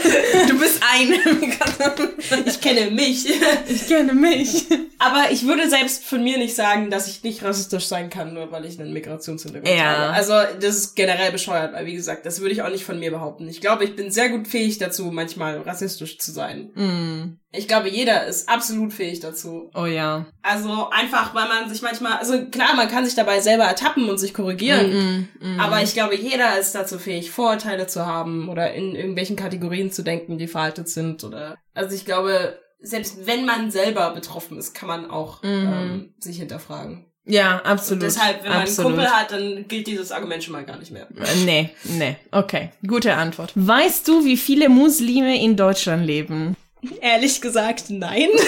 Du 0.49 0.59
bist 0.59 0.81
Migrationshintergrund. 1.41 2.47
Ich 2.47 2.61
kenne 2.61 2.91
mich. 2.91 3.27
Ich 3.69 3.87
kenne 3.89 4.15
mich. 4.15 4.67
Aber 4.99 5.31
ich 5.31 5.47
würde 5.47 5.69
selbst 5.69 6.05
von 6.05 6.23
mir 6.23 6.39
nicht 6.39 6.55
sagen, 6.55 6.91
dass 6.91 7.09
ich 7.09 7.23
nicht 7.23 7.43
rassistisch 7.45 7.87
sein 7.87 8.11
kann, 8.11 8.35
nur 8.35 8.51
weil 8.53 8.65
ich 8.65 8.79
einen 8.79 8.93
Migrationshintergrund 8.93 9.75
Ja. 9.77 9.85
habe. 9.85 10.13
Also 10.15 10.33
das 10.61 10.77
ist 10.77 10.95
generell 10.95 11.33
bescheuert, 11.33 11.73
weil 11.73 11.87
wie 11.87 11.95
gesagt, 11.95 12.25
das 12.27 12.41
würde 12.41 12.53
ich 12.53 12.63
auch 12.63 12.71
nicht 12.71 12.85
von 12.85 12.99
mir 12.99 13.11
behaupten. 13.11 13.49
Ich 13.49 13.61
glaube, 13.61 13.85
ich 13.85 13.97
bin 13.97 14.11
sehr 14.11 14.29
gut 14.29 14.49
fähig 14.49 14.79
dazu, 14.79 15.07
manchmal 15.13 15.61
rassistisch 15.61 16.19
zu 16.19 16.33
sein. 16.33 16.71
Mm. 16.75 17.39
Ich 17.55 17.69
glaube, 17.69 17.91
jeder 17.91 18.27
ist 18.27 18.49
absolut 18.49 18.95
fähig 18.95 19.21
dazu. 19.21 19.71
Oh 19.75 19.85
ja. 19.85 20.25
Also 20.41 20.89
einfach, 20.91 21.35
weil 21.35 21.49
man 21.49 21.69
sich 21.69 21.83
manchmal, 21.83 22.15
also 22.15 22.47
klar, 22.47 22.75
man 22.75 22.89
kann 22.89 23.05
sich 23.05 23.15
dabei 23.15 23.41
selber 23.41 23.65
ertappen 23.65 24.09
und 24.09 24.17
sich 24.17 24.33
korrigieren. 24.33 25.29
Mm, 25.41 25.57
mm. 25.57 25.61
Aber 25.61 25.83
ich 25.83 25.93
glaube, 25.93 26.17
jeder 26.17 26.59
ist 26.59 26.75
dazu 26.75 26.99
fähig, 26.99 27.31
Vorurteile 27.31 27.87
zu 27.87 28.07
haben 28.07 28.49
oder 28.49 28.73
in 28.73 28.97
irgendwelchen 28.97 29.37
Kategorien 29.37 29.93
zu 29.93 30.03
denken, 30.03 30.39
die 30.39 30.49
veraltet 30.49 30.89
sind 30.89 31.25
oder. 31.25 31.59
Also 31.75 31.95
ich 31.95 32.07
glaube, 32.07 32.59
selbst 32.81 33.27
wenn 33.27 33.45
man 33.45 33.71
selber 33.71 34.11
betroffen 34.15 34.57
ist, 34.57 34.75
kann 34.75 34.89
man 34.89 35.11
auch 35.11 35.41
ähm, 35.45 36.15
sich 36.19 36.39
hinterfragen. 36.39 37.07
Ja, 37.25 37.59
absolut. 37.59 38.03
Deshalb, 38.03 38.43
wenn 38.43 38.51
man 38.51 38.63
absolut. 38.63 38.93
einen 38.93 38.97
Kumpel 38.97 39.13
hat, 39.13 39.31
dann 39.31 39.69
gilt 39.69 39.87
dieses 39.87 40.11
Argument 40.11 40.43
schon 40.43 40.53
mal 40.53 40.65
gar 40.65 40.79
nicht 40.79 40.91
mehr. 40.91 41.07
Äh, 41.17 41.45
Nee, 41.45 41.71
nee. 41.85 42.17
Okay, 42.33 42.71
gute 42.87 43.15
Antwort. 43.15 43.53
Weißt 43.55 44.09
du, 44.09 44.25
wie 44.25 44.37
viele 44.37 44.69
Muslime 44.69 45.41
in 45.41 45.57
Deutschland 45.57 46.05
leben? 46.05 46.57
Ehrlich 47.01 47.41
gesagt, 47.41 47.85
nein. 47.91 48.29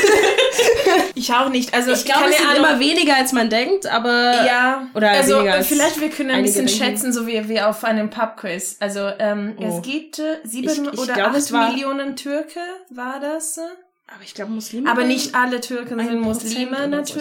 Ich 1.17 1.33
auch 1.33 1.49
nicht. 1.49 1.73
Also 1.73 1.93
Ich 1.93 2.05
glaube, 2.05 2.27
es 2.31 2.37
sind 2.39 2.57
immer 2.57 2.79
weniger, 2.81 3.17
als 3.17 3.33
man 3.33 3.49
denkt, 3.49 3.87
aber 3.87 4.45
Ja, 4.45 4.89
Oder 4.95 5.11
also 5.11 5.41
vielleicht 5.63 6.01
wir 6.01 6.11
können 6.11 6.31
ein 6.31 6.43
bisschen 6.43 6.67
denken. 6.67 6.83
schätzen, 6.85 7.13
so 7.13 7.27
wie, 7.27 7.49
wie 7.49 7.61
auf 7.61 7.85
einem 7.85 8.11
Pubquiz. 8.11 8.77
Also 8.81 9.09
ähm, 9.19 9.55
Oh. 9.59 9.65
es 9.65 9.83
gibt 9.83 10.19
äh, 10.19 10.39
sieben 10.45 10.69
Ich- 10.69 10.93
ich 10.93 10.99
oder 10.99 11.15
glaube, 11.15 11.37
acht 11.39 11.53
war- 11.53 11.71
Millionen 11.73 12.17
Türke, 12.17 12.61
war 12.91 13.21
das? 13.21 13.59
aber 13.59 14.23
ich 14.25 14.35
glaube, 14.35 14.53
Muslime. 14.53 14.91
Aber 14.91 15.05
nicht 15.05 15.35
alle 15.35 15.61
Türken 15.61 15.99
sind 15.99 16.21
Muslime 16.21 16.87
oder 16.89 17.05
so, 17.07 17.21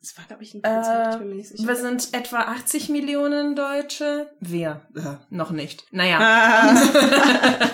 ich. 0.00 0.08
Das 0.08 0.16
war, 0.18 0.24
glaube 0.26 0.42
ich, 0.42 0.54
ein 0.54 0.58
ich 0.58 0.64
Äh, 0.64 1.18
bin 1.18 1.28
mir 1.30 1.34
nicht 1.36 1.48
sicher. 1.48 1.66
wir 1.68 1.76
sind 1.76 2.14
etwa 2.14 2.38
80 2.38 2.88
Millionen 2.88 3.56
Deutsche. 3.56 4.30
Wir. 4.40 4.82
Äh, 4.94 5.16
noch 5.30 5.50
nicht. 5.50 5.84
Naja. 5.92 6.18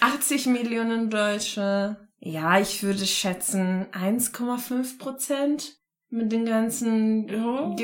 Ah. 0.00 0.14
80 0.14 0.46
Millionen 0.46 1.10
Deutsche. 1.10 1.96
Ja, 2.18 2.58
ich 2.58 2.82
würde 2.82 3.04
schätzen 3.06 3.86
1,5 3.92 4.98
Prozent 4.98 5.76
mit 6.10 6.30
den 6.32 6.44
ganzen 6.44 7.28
Ja. 7.28 7.74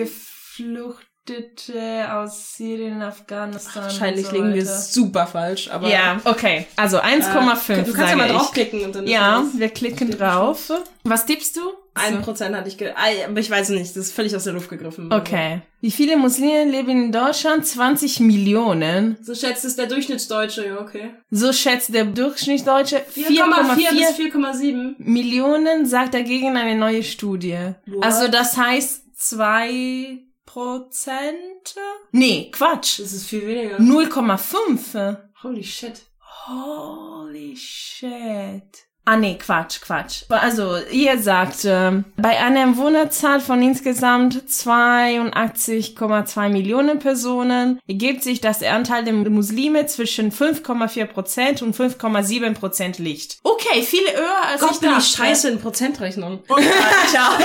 Geflüchtete 1.29 2.13
aus 2.13 2.57
Syrien, 2.57 3.03
Afghanistan. 3.03 3.85
Wahrscheinlich 3.85 4.27
und 4.27 4.31
so 4.31 4.37
liegen 4.37 4.55
wir 4.55 4.65
super 4.65 5.27
falsch, 5.27 5.69
aber. 5.71 5.89
Ja, 5.89 6.21
okay. 6.25 6.67
Also 6.77 6.99
1,5. 6.99 7.03
Äh, 7.05 7.77
du 7.77 7.93
kannst 7.93 7.97
sage 7.97 8.11
ja 8.11 8.17
mal 8.17 8.29
draufklicken 8.29 8.85
und 8.85 8.95
dann. 8.95 9.07
Ja, 9.07 9.45
wir 9.55 9.69
klicken 9.69 10.11
drauf. 10.11 10.73
Was 11.05 11.27
tippst 11.27 11.57
du? 11.57 11.61
Ein 11.95 12.23
Prozent 12.23 12.55
hatte 12.55 12.69
ich 12.69 12.79
ge 12.79 12.93
aber 12.93 13.41
ich 13.41 13.51
weiß 13.51 13.71
nicht, 13.71 13.91
das 13.91 13.97
ist 13.97 14.13
völlig 14.13 14.35
aus 14.37 14.45
der 14.45 14.53
Luft 14.53 14.69
gegriffen. 14.69 15.13
Okay. 15.13 15.63
Wie 15.81 15.91
viele 15.91 16.17
Muslime 16.17 16.65
leben 16.65 16.91
in 16.91 17.13
Deutschland? 17.13 17.67
20 17.67 18.21
Millionen. 18.21 19.17
So 19.21 19.35
schätzt 19.35 19.65
es 19.65 19.75
der 19.75 19.87
Durchschnittsdeutsche, 19.87 20.67
ja, 20.67 20.81
okay. 20.81 21.11
So 21.31 21.53
schätzt 21.53 21.93
der 21.93 22.05
Durchschnittsdeutsche 22.05 22.99
4,4 22.99 23.03
bis 23.07 23.87
4,4 24.17 24.33
4,7. 24.33 24.95
Millionen, 24.99 25.87
sagt 25.87 26.15
dagegen 26.15 26.57
eine 26.57 26.79
neue 26.79 27.03
Studie. 27.03 27.75
What? 27.87 28.05
Also 28.05 28.29
das 28.29 28.57
heißt 28.57 29.03
zwei 29.17 30.19
Prozent? 30.49 31.77
Nee, 32.11 32.51
Quatsch. 32.51 33.01
Das 33.01 33.13
ist 33.13 33.27
viel 33.27 33.47
weniger. 33.47 33.77
0,5. 33.77 35.19
Holy 35.43 35.63
shit. 35.63 36.07
Holy 36.47 37.55
shit. 37.55 38.89
Ah 39.11 39.17
nee, 39.17 39.39
Quatsch, 39.39 39.81
Quatsch. 39.81 40.25
Also 40.29 40.77
ihr 40.91 41.19
sagt, 41.19 41.65
ähm, 41.65 42.05
bei 42.19 42.39
einer 42.39 42.61
Einwohnerzahl 42.61 43.41
von 43.41 43.63
insgesamt 43.63 44.43
82,2 44.47 46.51
Millionen 46.51 46.99
Personen 46.99 47.81
ergibt 47.89 48.23
sich, 48.23 48.43
dass 48.43 48.59
der 48.59 48.75
Anteil 48.75 49.05
der 49.05 49.15
Muslime 49.15 49.87
zwischen 49.87 50.31
5,4 50.31 51.07
Prozent 51.07 51.63
und 51.63 51.75
5,7 51.75 52.53
Prozent 52.53 52.99
liegt. 52.99 53.39
Okay, 53.45 53.81
viel 53.81 54.05
höher 54.15 54.47
als 54.47 54.61
Gott, 54.61 54.73
ich 54.73 54.81
bin 54.81 54.91
dachte. 54.91 55.03
ich 55.03 55.17
scheiße 55.17 55.49
in 55.49 55.59
Prozentrechnung. 55.59 56.41
Ciao. 57.11 57.33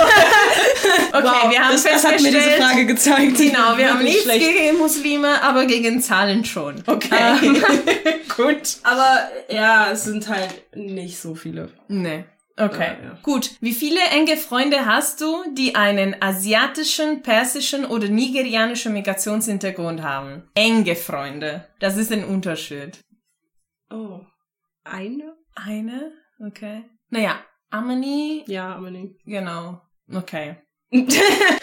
Okay, 1.12 1.50
wir 1.50 1.60
haben 1.60 1.72
das, 1.72 1.84
das 1.84 2.04
hat 2.04 2.20
mir 2.20 2.32
diese 2.32 2.50
Frage 2.60 2.86
gezeigt. 2.86 3.38
Genau, 3.38 3.76
wir 3.76 3.90
haben 3.90 4.02
nichts 4.02 4.24
schlecht. 4.24 4.40
gegen 4.40 4.78
Muslime, 4.78 5.40
aber 5.42 5.64
gegen 5.64 6.02
Zahlen 6.02 6.44
schon. 6.44 6.82
Okay. 6.86 7.08
Gut. 8.36 8.78
Aber 8.82 9.28
ja, 9.48 9.92
es 9.92 10.04
sind 10.04 10.28
halt 10.28 10.50
nicht 10.74 11.18
so 11.18 11.36
viele. 11.36 11.53
Nee. 11.88 12.24
Okay. 12.56 12.96
Ja, 13.02 13.04
ja. 13.08 13.18
Gut. 13.22 13.50
Wie 13.60 13.72
viele 13.72 14.00
enge 14.12 14.36
Freunde 14.36 14.86
hast 14.86 15.20
du, 15.20 15.42
die 15.54 15.74
einen 15.74 16.14
asiatischen, 16.22 17.22
persischen 17.22 17.84
oder 17.84 18.08
nigerianischen 18.08 18.92
Migrationshintergrund 18.92 20.02
haben? 20.02 20.48
Enge 20.54 20.94
Freunde. 20.94 21.66
Das 21.80 21.96
ist 21.96 22.12
ein 22.12 22.24
Unterschied. 22.24 23.00
Oh. 23.90 24.20
Eine? 24.84 25.34
Eine? 25.56 26.12
Okay. 26.46 26.84
Naja, 27.10 27.40
Amani, 27.70 28.44
Ja, 28.46 28.78
nicht. 28.78 29.16
genau. 29.24 29.80
Okay. 30.12 30.56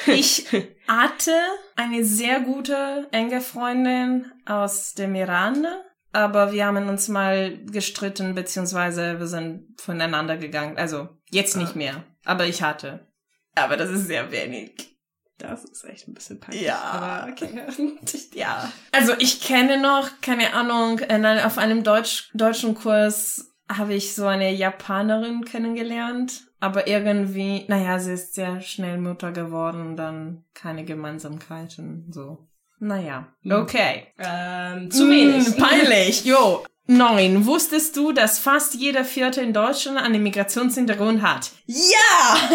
Ich 0.08 0.48
hatte 0.88 1.32
eine 1.78 2.04
sehr 2.04 2.42
gute 2.42 3.08
enge 3.12 3.40
Freundin 3.40 4.30
aus 4.46 4.94
dem 4.94 5.16
Iran, 5.16 5.66
aber 6.12 6.52
wir 6.52 6.66
haben 6.66 6.90
uns 6.90 7.08
mal 7.08 7.58
gestritten, 7.66 8.36
beziehungsweise 8.36 9.20
wir 9.20 9.28
sind 9.28 9.80
voneinander 9.80 10.38
gegangen. 10.38 10.78
Also 10.78 11.10
jetzt 11.30 11.58
nicht 11.58 11.76
Ah. 11.76 11.78
mehr, 11.78 12.04
aber 12.26 12.46
ich 12.46 12.62
hatte. 12.64 13.08
Aber 13.56 13.78
das 13.78 13.90
ist 13.90 14.08
sehr 14.08 14.32
wenig. 14.32 14.98
Das 15.38 15.64
ist 15.66 15.84
echt 15.86 16.08
ein 16.08 16.14
bisschen 16.14 16.40
peinlich. 16.40 16.64
Ja. 16.64 17.28
Okay. 17.32 17.50
Ja. 18.34 18.72
Also 18.92 19.14
ich 19.20 19.42
kenne 19.42 19.82
noch, 19.82 20.10
keine 20.22 20.54
Ahnung, 20.54 21.00
einem, 21.02 21.40
auf 21.46 21.58
einem 21.58 21.84
Deutsch, 21.84 22.30
deutschen 22.34 22.76
Kurs 22.76 23.52
habe 23.70 23.94
ich 23.94 24.14
so 24.14 24.26
eine 24.28 24.54
Japanerin 24.54 25.44
kennengelernt, 25.46 26.44
aber 26.60 26.88
irgendwie, 26.88 27.66
naja, 27.68 28.00
sie 28.00 28.14
ist 28.14 28.36
sehr 28.36 28.62
schnell 28.62 28.98
Mutter 29.00 29.32
geworden, 29.32 29.96
dann 29.96 30.46
keine 30.54 30.84
Gemeinsamkeiten, 30.86 32.12
so. 32.12 32.48
Naja, 32.84 33.28
okay. 33.48 34.08
ähm, 34.18 34.90
zu 34.90 35.08
wenig. 35.08 35.50
Mm, 35.50 35.58
peinlich, 35.62 36.26
jo. 36.26 36.66
Neun. 36.88 37.46
Wusstest 37.46 37.96
du, 37.96 38.12
dass 38.12 38.40
fast 38.40 38.74
jeder 38.74 39.06
Vierte 39.06 39.40
in 39.40 39.54
Deutschland 39.54 40.00
einen 40.00 40.24
Migrationshintergrund 40.24 41.22
hat? 41.22 41.52
Ja! 41.68 42.50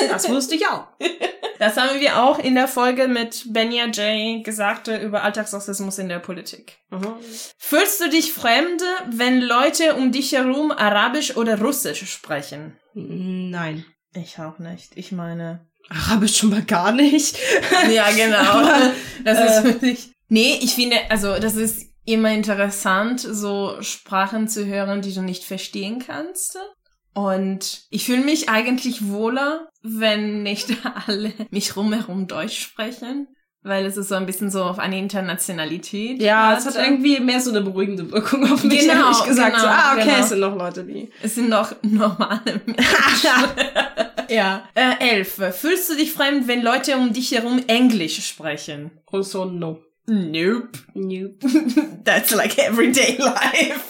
Das 0.10 0.28
wusste 0.28 0.56
ich 0.56 0.66
auch. 0.66 0.86
Das 1.58 1.76
haben 1.76 2.00
wir 2.00 2.22
auch 2.22 2.38
in 2.38 2.56
der 2.56 2.68
Folge 2.68 3.08
mit 3.08 3.44
Benya 3.52 3.86
J. 3.86 4.44
gesagt 4.44 4.88
äh, 4.88 5.02
über 5.02 5.22
Alltagsrassismus 5.22 5.98
in 5.98 6.08
der 6.08 6.18
Politik. 6.18 6.78
Fühlst 7.56 8.00
du 8.00 8.10
dich 8.10 8.32
fremd, 8.32 8.82
wenn 9.08 9.40
Leute 9.40 9.94
um 9.94 10.10
dich 10.12 10.32
herum 10.32 10.72
Arabisch 10.72 11.36
oder 11.36 11.58
Russisch 11.58 12.10
sprechen? 12.10 12.76
Nein. 12.94 13.84
Ich 14.12 14.38
auch 14.40 14.58
nicht. 14.58 14.96
Ich 14.96 15.12
meine. 15.12 15.69
Arabisch 15.90 16.38
schon 16.38 16.50
mal 16.50 16.62
gar 16.62 16.92
nicht. 16.92 17.36
Ja, 17.92 18.10
genau. 18.10 18.36
Aber, 18.38 18.92
das 19.24 19.38
äh, 19.38 19.46
ist 19.46 19.64
wirklich. 19.64 20.12
Nee, 20.28 20.58
ich 20.62 20.74
finde, 20.74 20.96
also 21.10 21.38
das 21.38 21.56
ist 21.56 21.86
immer 22.04 22.32
interessant, 22.32 23.20
so 23.20 23.76
Sprachen 23.80 24.48
zu 24.48 24.66
hören, 24.66 25.02
die 25.02 25.12
du 25.12 25.22
nicht 25.22 25.44
verstehen 25.44 26.02
kannst. 26.04 26.58
Und 27.12 27.82
ich 27.90 28.04
fühle 28.04 28.24
mich 28.24 28.48
eigentlich 28.48 29.08
wohler, 29.08 29.68
wenn 29.82 30.42
nicht 30.42 30.68
alle 31.06 31.32
mich 31.50 31.76
rumherum 31.76 32.28
Deutsch 32.28 32.60
sprechen, 32.60 33.28
weil 33.62 33.84
es 33.86 33.96
ist 33.96 34.08
so 34.08 34.14
ein 34.14 34.26
bisschen 34.26 34.50
so 34.50 34.62
auf 34.64 34.78
eine 34.78 34.98
Internationalität. 34.98 36.20
Ja, 36.20 36.56
es 36.56 36.66
hat 36.66 36.76
irgendwie 36.76 37.20
mehr 37.20 37.40
so 37.40 37.50
eine 37.50 37.60
beruhigende 37.60 38.10
Wirkung 38.10 38.50
auf 38.50 38.64
mich, 38.64 38.80
Genau, 38.80 39.04
ehrlich 39.06 39.24
gesagt. 39.24 39.56
so, 39.56 39.62
genau, 39.62 39.72
ah, 39.74 39.92
okay, 39.94 40.04
genau. 40.04 40.18
es 40.20 40.28
sind 40.30 40.40
noch 40.40 40.56
Leute, 40.56 40.84
die... 40.84 41.10
Es 41.22 41.34
sind 41.34 41.48
noch 41.48 41.74
normale 41.82 42.60
Menschen. 42.66 43.30
ja. 44.28 44.64
Äh, 44.74 45.10
elf. 45.16 45.40
Fühlst 45.58 45.90
du 45.90 45.96
dich 45.96 46.12
fremd, 46.12 46.48
wenn 46.48 46.62
Leute 46.62 46.96
um 46.96 47.12
dich 47.12 47.32
herum 47.32 47.62
Englisch 47.66 48.26
sprechen? 48.26 48.90
Also, 49.12 49.44
no. 49.44 49.80
Nope. 50.06 50.70
Nope. 50.94 51.36
That's 52.04 52.34
like 52.34 52.58
everyday 52.58 53.16
life. 53.18 53.80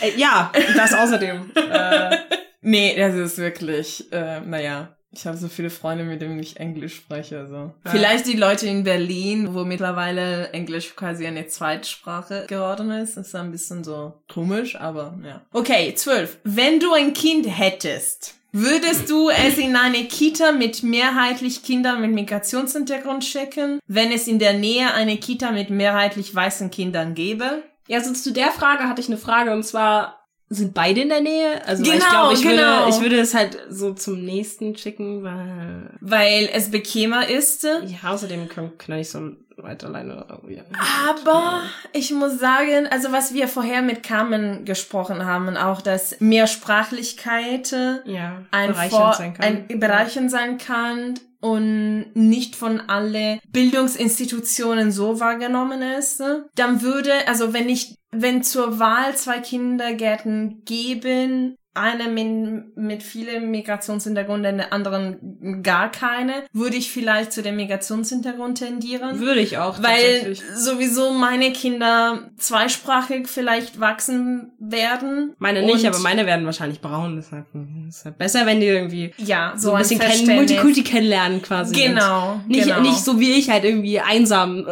Äh, 0.00 0.18
ja, 0.18 0.52
das 0.76 0.92
außerdem. 0.92 1.50
äh, 1.54 2.16
Nee, 2.60 2.96
das 2.98 3.14
ist 3.14 3.38
wirklich, 3.38 4.12
äh, 4.12 4.40
naja. 4.40 4.97
Ich 5.18 5.26
habe 5.26 5.36
so 5.36 5.48
viele 5.48 5.68
Freunde, 5.68 6.04
mit 6.04 6.22
denen 6.22 6.38
ich 6.38 6.60
Englisch 6.60 6.94
spreche. 6.94 7.48
So. 7.48 7.72
Ja. 7.84 7.90
Vielleicht 7.90 8.26
die 8.26 8.36
Leute 8.36 8.68
in 8.68 8.84
Berlin, 8.84 9.52
wo 9.52 9.64
mittlerweile 9.64 10.50
Englisch 10.52 10.94
quasi 10.94 11.26
eine 11.26 11.48
Zweitsprache 11.48 12.46
geworden 12.46 12.92
ist. 12.92 13.16
Das 13.16 13.26
ist 13.26 13.34
ein 13.34 13.50
bisschen 13.50 13.82
so 13.82 14.12
komisch, 14.32 14.76
aber 14.76 15.18
ja. 15.24 15.40
Okay, 15.52 15.92
zwölf. 15.96 16.38
Wenn 16.44 16.78
du 16.78 16.92
ein 16.92 17.12
Kind 17.14 17.46
hättest, 17.46 18.34
Würdest 18.50 19.10
du 19.10 19.28
es 19.28 19.58
in 19.58 19.76
eine 19.76 20.04
Kita 20.04 20.52
mit 20.52 20.82
mehrheitlich 20.82 21.62
Kindern 21.62 22.00
mit 22.00 22.12
Migrationshintergrund 22.12 23.22
schicken, 23.22 23.78
wenn 23.86 24.10
es 24.10 24.26
in 24.26 24.38
der 24.38 24.54
Nähe 24.54 24.94
eine 24.94 25.18
Kita 25.18 25.52
mit 25.52 25.68
mehrheitlich 25.68 26.34
weißen 26.34 26.70
Kindern 26.70 27.14
gäbe? 27.14 27.62
Ja, 27.88 27.98
also 27.98 28.14
zu 28.14 28.32
der 28.32 28.50
Frage 28.50 28.84
hatte 28.84 29.02
ich 29.02 29.08
eine 29.08 29.18
Frage 29.18 29.52
und 29.52 29.64
zwar, 29.64 30.17
sind 30.48 30.74
beide 30.74 31.02
in 31.02 31.08
der 31.08 31.20
Nähe? 31.20 31.66
Also 31.66 31.82
genau, 31.82 31.96
ich 31.96 32.08
glaube, 32.08 32.34
ich 32.34 32.42
genau. 32.42 32.56
würde, 32.56 32.90
ich 32.90 33.00
würde 33.00 33.20
es 33.20 33.34
halt 33.34 33.58
so 33.68 33.92
zum 33.92 34.24
nächsten 34.24 34.76
schicken, 34.76 35.22
weil 35.22 35.90
weil 36.00 36.48
es 36.52 36.70
bequemer 36.70 37.28
ist. 37.28 37.64
Ja, 37.64 38.12
außerdem 38.12 38.48
kann, 38.48 38.76
kann 38.78 38.98
ich 38.98 39.10
so 39.10 39.32
weit 39.56 39.84
alleine. 39.84 40.24
Ja. 40.48 40.62
Aber 41.08 41.60
ich 41.92 42.12
muss 42.12 42.38
sagen, 42.38 42.86
also 42.90 43.12
was 43.12 43.34
wir 43.34 43.48
vorher 43.48 43.82
mit 43.82 44.02
Carmen 44.02 44.64
gesprochen 44.64 45.24
haben, 45.24 45.56
auch 45.56 45.82
dass 45.82 46.20
Mehrsprachlichkeit 46.20 47.72
ja, 48.04 48.42
ein, 48.50 48.74
Vor 48.74 49.14
sein 49.14 49.34
kann. 49.34 49.66
ein 49.68 49.80
Bereichen 49.80 50.28
sein 50.28 50.58
kann 50.58 51.14
und 51.40 52.06
nicht 52.14 52.56
von 52.56 52.80
alle 52.80 53.38
Bildungsinstitutionen 53.52 54.90
so 54.90 55.20
wahrgenommen 55.20 55.82
ist, 55.82 56.22
dann 56.54 56.82
würde, 56.82 57.12
also 57.26 57.52
wenn 57.52 57.68
ich, 57.68 57.94
wenn 58.10 58.42
zur 58.42 58.78
Wahl 58.78 59.14
zwei 59.16 59.38
Kindergärten 59.40 60.62
geben, 60.64 61.56
eine 61.78 62.08
mit, 62.08 62.76
mit 62.76 63.02
vielen 63.02 63.50
Migrationshintergründen, 63.50 64.58
den 64.58 64.72
anderen 64.72 65.62
gar 65.62 65.90
keine, 65.90 66.44
würde 66.52 66.76
ich 66.76 66.90
vielleicht 66.90 67.32
zu 67.32 67.42
dem 67.42 67.56
Migrationshintergrund 67.56 68.58
tendieren. 68.58 69.20
Würde 69.20 69.40
ich 69.40 69.58
auch. 69.58 69.80
Weil 69.82 70.36
sowieso 70.54 71.12
meine 71.12 71.52
Kinder 71.52 72.30
zweisprachig 72.36 73.28
vielleicht 73.28 73.78
wachsen 73.78 74.52
werden. 74.58 75.34
Meine 75.38 75.62
nicht, 75.62 75.86
aber 75.86 76.00
meine 76.00 76.26
werden 76.26 76.46
wahrscheinlich 76.46 76.80
braun. 76.80 77.16
Deshalb 77.16 77.46
ist 77.88 78.04
halt 78.04 78.18
besser, 78.18 78.44
wenn 78.44 78.60
die 78.60 78.66
irgendwie 78.66 79.12
ja, 79.18 79.52
so, 79.56 79.68
so 79.68 79.74
ein 79.74 79.82
bisschen 79.82 80.00
kennen, 80.00 80.36
Multikulti 80.36 80.82
kennenlernen 80.82 81.42
quasi. 81.42 81.74
Genau. 81.74 82.40
Nicht, 82.48 82.64
genau. 82.64 82.80
nicht 82.80 82.98
so 82.98 83.20
wie 83.20 83.32
ich 83.32 83.50
halt 83.50 83.64
irgendwie 83.64 84.00
einsam. 84.00 84.66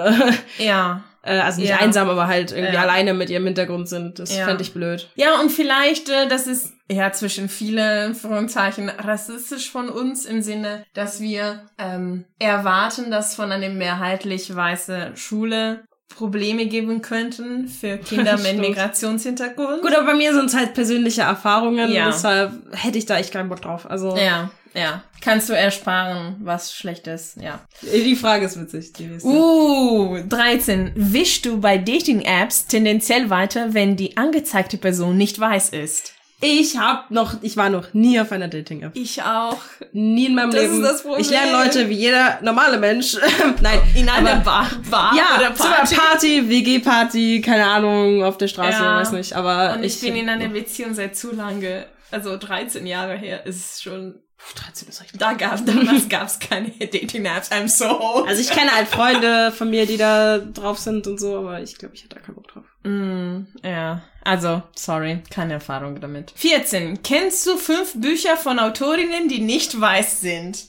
ja. 0.59 1.05
Äh, 1.27 1.41
also 1.41 1.61
nicht 1.61 1.71
ja. 1.71 1.79
einsam, 1.79 2.09
aber 2.09 2.29
halt 2.29 2.53
irgendwie 2.53 2.75
ja. 2.75 2.83
alleine 2.83 3.13
mit 3.13 3.31
ihrem 3.31 3.45
Hintergrund 3.45 3.89
sind. 3.89 4.19
Das 4.19 4.35
ja. 4.35 4.45
fände 4.45 4.63
ich 4.63 4.73
blöd. 4.73 5.11
Ja, 5.17 5.41
und 5.41 5.51
vielleicht, 5.51 6.09
äh, 6.09 6.29
das 6.29 6.47
ist 6.47 6.73
ja 6.89 7.11
zwischen 7.13 7.49
viele 7.49 8.15
Führungszeichen 8.15 8.89
rassistisch 8.89 9.71
von 9.71 9.89
uns 9.89 10.25
im 10.25 10.41
Sinne, 10.41 10.85
dass 10.95 11.21
wir 11.21 11.67
ähm, 11.79 12.25
erwarten, 12.39 13.11
dass 13.11 13.35
von 13.35 13.51
einer 13.51 13.69
mehrheitlich 13.69 14.55
weiße 14.55 15.13
Schule 15.17 15.85
Probleme 16.09 16.67
geben 16.67 17.03
könnten 17.03 17.69
für 17.69 17.99
Kinder 17.99 18.39
mit 18.39 18.59
Migrationshintergrund. 18.59 19.83
Gut, 19.83 19.95
aber 19.95 20.07
bei 20.07 20.15
mir 20.15 20.33
sind 20.35 20.47
es 20.47 20.55
halt 20.55 20.75
persönliche 20.75 21.23
Erfahrungen, 21.23 21.91
ja. 21.91 22.07
deshalb 22.07 22.53
hätte 22.73 22.99
ich 22.99 23.07
da 23.07 23.19
echt 23.19 23.33
keinen 23.33 23.49
Bock 23.49 23.63
drauf. 23.63 23.89
Also 23.91 24.17
ja. 24.17 24.51
Ja, 24.75 25.03
kannst 25.23 25.49
du 25.49 25.55
ersparen, 25.55 26.37
was 26.41 26.75
schlecht 26.75 27.07
ist, 27.07 27.41
ja. 27.41 27.61
Die 27.81 28.15
Frage 28.15 28.45
ist 28.45 28.61
witzig. 28.61 28.93
Die 28.93 29.11
uh, 29.23 30.19
13. 30.29 30.93
Wischst 30.95 31.47
du 31.47 31.61
bei 31.63 31.79
Dating-Apps 31.79 32.67
tendenziell 32.67 33.31
weiter, 33.31 33.73
wenn 33.73 33.97
die 33.97 34.19
angezeigte 34.19 34.77
Person 34.77 35.17
nicht 35.17 35.41
weiß 35.41 35.71
ist? 35.71 36.16
Ich 36.41 36.77
hab 36.77 37.11
noch, 37.11 37.43
ich 37.43 37.57
war 37.57 37.71
noch 37.71 37.95
nie 37.95 38.21
auf 38.21 38.31
einer 38.31 38.49
Dating-App. 38.49 38.93
Ich 38.95 39.23
auch. 39.23 39.59
Nie 39.93 40.27
in 40.27 40.35
meinem 40.35 40.51
das 40.51 40.63
Leben. 40.63 40.75
Ist 40.75 40.83
das 40.83 41.03
Problem. 41.03 41.21
Ich 41.21 41.31
lerne 41.31 41.53
Leute 41.53 41.89
wie 41.89 41.95
jeder 41.95 42.39
normale 42.43 42.79
Mensch. 42.79 43.17
Nein. 43.63 43.81
In 43.95 44.09
einer 44.09 44.37
Bar, 44.37 44.69
Bar 44.91 45.15
ja, 45.17 45.39
oder 45.39 45.51
Party. 45.51 45.95
Party, 45.95 46.49
WG-Party, 46.49 47.41
keine 47.41 47.67
Ahnung, 47.67 48.23
auf 48.23 48.37
der 48.37 48.49
Straße, 48.49 48.83
ja. 48.83 49.01
weiß 49.01 49.13
nicht. 49.13 49.33
Aber 49.35 49.75
Und 49.75 49.85
ich, 49.85 49.97
ich 49.97 50.01
bin 50.03 50.17
in 50.17 50.29
einer 50.29 50.49
Beziehung 50.49 50.95
seit 50.95 51.17
zu 51.17 51.35
lange, 51.35 51.87
also 52.11 52.37
13 52.37 52.87
Jahre 52.87 53.17
her, 53.17 53.47
ist 53.47 53.83
schon 53.83 54.21
13 54.55 54.89
ist 54.89 55.01
richtig. 55.01 55.19
Da 55.19 55.33
gab, 55.33 55.65
damals 55.65 56.09
gab 56.09 56.27
es 56.27 56.39
keine 56.39 56.69
Dating-Apps, 56.79 57.51
I'm 57.51 57.69
so 57.69 57.99
old. 57.99 58.29
Also 58.29 58.41
ich 58.41 58.51
kenne 58.51 58.71
halt 58.71 58.89
Freunde 58.89 59.51
von 59.53 59.71
mir, 59.71 59.87
die 59.87 59.97
da 59.97 60.39
drauf 60.39 60.79
sind 60.79 61.07
und 61.07 61.19
so, 61.19 61.39
aber 61.39 61.63
ich 61.63 61.79
glaube, 61.79 61.95
ich 61.95 62.05
hätte 62.05 62.17
da 62.17 62.21
keinen 62.21 62.35
Bock 62.35 62.49
drauf. 62.49 62.65
Mm, 62.87 63.49
ja, 63.65 64.01
also, 64.23 64.63
sorry, 64.77 65.21
keine 65.29 65.55
Erfahrung 65.55 66.01
damit. 66.01 66.31
14. 66.37 67.03
Kennst 67.03 67.45
du 67.45 67.57
fünf 67.57 68.01
Bücher 68.01 68.37
von 68.37 68.61
Autorinnen, 68.61 69.29
die 69.29 69.41
nicht 69.41 69.81
weiß 69.81 70.21
sind? 70.21 70.69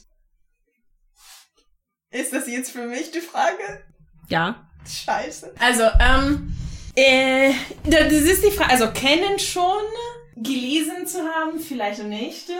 Ist 2.10 2.32
das 2.32 2.48
jetzt 2.48 2.72
für 2.72 2.86
mich 2.86 3.12
die 3.12 3.20
Frage? 3.20 3.84
Ja. 4.28 4.68
Scheiße. 4.84 5.54
Also, 5.60 5.84
ähm, 6.00 6.52
äh, 6.96 7.52
das 7.84 8.12
ist 8.12 8.44
die 8.44 8.50
Frage, 8.50 8.70
also 8.70 8.90
kennen 8.90 9.38
schon, 9.38 9.84
gelesen 10.34 11.06
zu 11.06 11.20
haben, 11.20 11.60
vielleicht 11.60 12.02
nicht. 12.02 12.50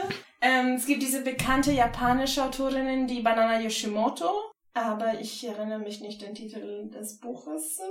Ähm, 0.41 0.75
es 0.75 0.85
gibt 0.85 1.03
diese 1.03 1.21
bekannte 1.21 1.73
japanische 1.73 2.45
Autorin, 2.45 3.07
die 3.07 3.21
Banana 3.21 3.59
Yoshimoto, 3.59 4.31
aber 4.73 5.19
ich 5.19 5.45
erinnere 5.45 5.79
mich 5.79 5.99
nicht 5.99 6.21
den 6.21 6.33
Titel 6.33 6.89
des 6.89 7.19
Buches. 7.19 7.81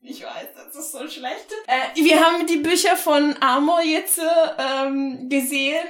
Ich 0.00 0.22
weiß, 0.22 0.48
das 0.54 0.76
ist 0.76 0.92
so 0.92 0.98
schlecht. 1.08 1.48
Äh, 1.66 2.00
wir 2.00 2.20
haben 2.20 2.46
die 2.46 2.58
Bücher 2.58 2.96
von 2.96 3.34
Amor 3.40 3.82
jetzt 3.82 4.20
ähm, 4.56 5.28
gesehen. 5.28 5.88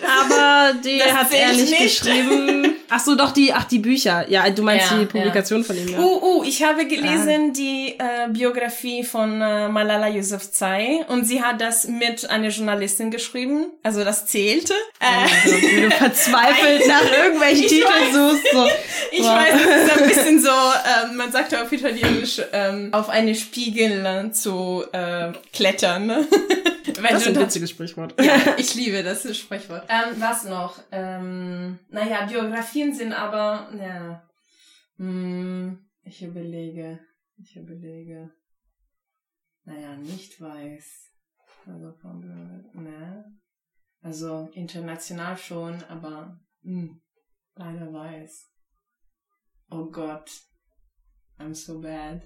Aber 0.00 0.74
die 0.74 1.02
hat 1.02 1.32
er 1.34 1.52
nicht, 1.52 1.70
nicht 1.70 2.02
geschrieben. 2.02 2.76
Ach 2.90 3.00
so, 3.00 3.14
doch 3.16 3.32
die, 3.32 3.52
ach 3.52 3.64
die 3.64 3.80
Bücher. 3.80 4.24
Ja, 4.30 4.48
du 4.48 4.62
meinst 4.62 4.90
ja, 4.90 4.98
die 4.98 5.04
Publikation 5.04 5.60
ja. 5.60 5.66
von 5.66 5.76
ihm. 5.76 5.88
Ja. 5.88 5.98
Uh, 5.98 6.38
uh, 6.38 6.44
ich 6.44 6.62
habe 6.62 6.86
gelesen 6.86 7.50
ah. 7.50 7.52
die 7.54 7.96
äh, 7.98 8.28
Biografie 8.30 9.04
von 9.04 9.42
äh, 9.42 9.68
Malala 9.68 10.08
Yousafzai 10.08 11.04
und 11.08 11.26
sie 11.26 11.42
hat 11.42 11.60
das 11.60 11.86
mit 11.86 12.30
einer 12.30 12.48
Journalistin 12.48 13.10
geschrieben. 13.10 13.66
Also 13.82 14.04
das 14.04 14.24
zählte. 14.24 14.72
Äh, 15.00 15.04
also, 15.04 15.56
wie 15.56 15.82
du 15.82 15.90
verzweifelt 15.90 16.88
nach 16.88 17.12
irgendwelchen 17.24 17.68
Titeln 17.68 18.12
suchst. 18.12 18.52
So. 18.52 18.66
Ich 19.12 19.20
wow. 19.20 19.36
weiß, 19.36 19.54
es 19.54 19.84
ist 19.84 19.98
ein 19.98 20.08
bisschen 20.08 20.40
so, 20.40 20.48
äh, 20.50 21.12
man 21.14 21.30
sagt 21.30 21.52
ja 21.52 21.62
auf 21.62 21.70
Italienisch, 21.70 22.40
ähm, 22.52 22.88
auf 22.92 23.10
eine 23.10 23.34
Spiegel 23.48 24.32
zu 24.32 24.84
äh, 24.92 25.32
klettern. 25.52 26.06
Ne? 26.06 26.28
das 26.84 27.22
ist 27.22 27.28
ein 27.28 27.36
witziges 27.36 27.70
Sprichwort. 27.70 28.14
Ja, 28.22 28.54
ich 28.58 28.74
liebe 28.74 29.02
das 29.02 29.36
Sprichwort. 29.36 29.86
Ähm, 29.88 30.20
was 30.20 30.44
noch? 30.44 30.78
Ähm, 30.92 31.78
naja, 31.88 32.26
Biografien 32.26 32.92
sind 32.92 33.12
aber, 33.12 33.70
ja, 33.74 34.28
hm, 34.96 35.78
ich 36.02 36.22
überlege, 36.22 37.00
ich 37.38 37.56
überlege. 37.56 38.30
Naja, 39.64 39.96
nicht 39.96 40.40
weiß. 40.40 40.84
Also, 41.66 41.94
ne? 42.74 43.24
Also 44.00 44.48
international 44.52 45.36
schon, 45.36 45.82
aber 45.84 46.38
hm, 46.62 47.00
leider 47.54 47.92
weiß. 47.92 48.46
Oh 49.70 49.90
Gott. 49.90 50.30
I'm 51.38 51.54
so 51.54 51.80
bad. 51.80 52.22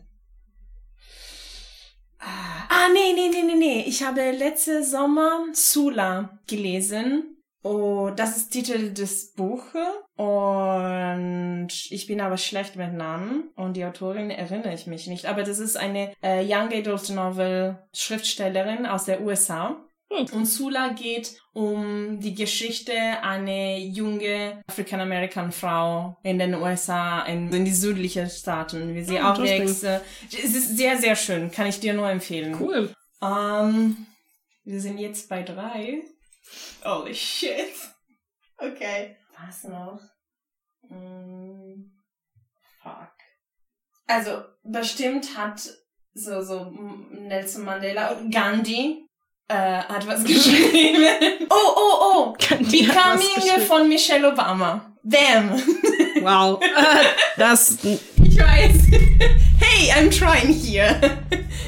Ah, 2.19 2.89
nee, 2.93 3.13
nee, 3.15 3.29
nee, 3.29 3.43
nee, 3.43 3.55
nee. 3.55 3.85
Ich 3.87 4.03
habe 4.03 4.31
letzte 4.31 4.85
Sommer 4.85 5.47
Sula 5.53 6.39
gelesen. 6.47 7.37
Oh, 7.65 8.11
das 8.15 8.37
ist 8.37 8.51
Titel 8.51 8.93
des 8.93 9.35
Buches. 9.35 9.87
Und 10.17 11.69
ich 11.91 12.07
bin 12.07 12.21
aber 12.21 12.37
schlecht 12.37 12.77
mit 12.77 12.93
Namen. 12.93 13.51
Und 13.55 13.77
die 13.77 13.85
Autorin 13.85 14.31
erinnere 14.31 14.75
ich 14.75 14.87
mich 14.87 15.07
nicht. 15.07 15.27
Aber 15.27 15.43
das 15.43 15.59
ist 15.59 15.77
eine 15.77 16.13
äh, 16.23 16.45
Young 16.45 16.73
Adult 16.73 17.11
Novel 17.11 17.79
Schriftstellerin 17.93 18.87
aus 18.87 19.05
der 19.05 19.23
USA. 19.23 19.77
Hm. 20.13 20.27
Und 20.33 20.47
Sula 20.47 20.89
geht 20.89 21.41
um 21.53 22.21
die 22.21 22.35
Geschichte 22.35 22.93
einer 22.93 23.79
junge 23.79 24.63
African-American 24.67 25.53
Frau 25.53 26.17
in 26.23 26.39
den 26.39 26.55
USA, 26.55 27.23
in, 27.23 27.53
in 27.53 27.65
die 27.65 27.75
südlichen 27.75 28.29
Staaten, 28.29 28.95
wie 28.95 29.03
sie 29.03 29.17
oh, 29.17 29.25
aufwächst. 29.25 29.85
Es 29.85 30.55
ist 30.55 30.77
sehr, 30.77 30.99
sehr 30.99 31.17
schön, 31.17 31.51
kann 31.51 31.67
ich 31.67 31.81
dir 31.81 31.95
nur 31.95 32.09
empfehlen. 32.11 32.57
Cool. 32.61 32.95
Um, 33.21 33.29
ähm, 33.29 34.07
wir 34.65 34.81
sind 34.81 34.99
jetzt 34.99 35.29
bei 35.29 35.43
drei. 35.43 36.03
Holy 36.85 37.15
shit. 37.15 37.73
Okay. 38.57 39.17
Was 39.39 39.65
noch? 39.65 40.01
Mm, 40.89 41.91
fuck. 42.83 43.13
Also, 44.07 44.43
bestimmt 44.63 45.37
hat 45.37 45.69
so, 46.13 46.43
so 46.43 46.71
Nelson 47.11 47.65
Mandela 47.65 48.11
und 48.11 48.31
Gandhi 48.31 49.09
äh, 49.49 49.55
hat 49.55 50.07
was 50.07 50.25
geschrieben. 50.25 51.05
oh, 51.51 51.55
oh, 51.77 51.97
oh. 52.01 52.37
Die 52.61 52.83
Becoming 52.83 53.61
von 53.67 53.89
Michelle 53.89 54.29
Obama. 54.33 54.93
Damn. 55.03 55.61
Wow. 56.21 56.61
Das. 57.37 57.79
Ich 57.83 58.39
weiß. 58.39 58.73
Hey, 59.59 59.91
I'm 59.91 60.09
trying 60.09 60.53
here. 60.53 61.01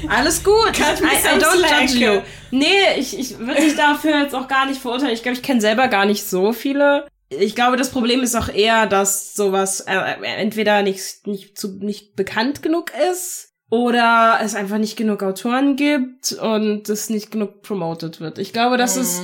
Alles 0.07 0.41
gut. 0.41 0.79
I, 0.79 1.03
I 1.03 1.37
don't 1.37 1.61
judge 1.61 1.97
you. 1.97 2.21
Nee, 2.51 2.97
ich, 2.97 3.19
ich 3.19 3.37
würde 3.37 3.59
dich 3.59 3.75
dafür 3.75 4.21
jetzt 4.21 4.33
auch 4.33 4.47
gar 4.47 4.65
nicht 4.65 4.79
verurteilen. 4.79 5.13
Ich 5.13 5.23
glaube, 5.23 5.35
ich 5.35 5.43
kenne 5.43 5.59
selber 5.59 5.89
gar 5.89 6.05
nicht 6.05 6.25
so 6.25 6.53
viele 6.53 7.05
ich 7.29 7.55
glaube, 7.55 7.77
das 7.77 7.89
Problem 7.89 8.21
ist 8.21 8.35
auch 8.35 8.49
eher, 8.49 8.85
dass 8.85 9.33
sowas 9.33 9.81
äh, 9.81 9.95
entweder 10.21 10.83
nicht, 10.83 11.25
nicht, 11.27 11.57
zu, 11.57 11.79
nicht 11.79 12.15
bekannt 12.15 12.61
genug 12.61 12.91
ist 13.11 13.54
oder 13.69 14.39
es 14.41 14.55
einfach 14.55 14.77
nicht 14.77 14.95
genug 14.95 15.23
Autoren 15.23 15.75
gibt 15.75 16.33
und 16.33 16.87
es 16.89 17.09
nicht 17.09 17.31
genug 17.31 17.61
promoted 17.61 18.19
wird. 18.19 18.37
Ich 18.37 18.53
glaube, 18.53 18.77
das 18.77 18.95
mhm. 18.95 19.01
ist 19.01 19.21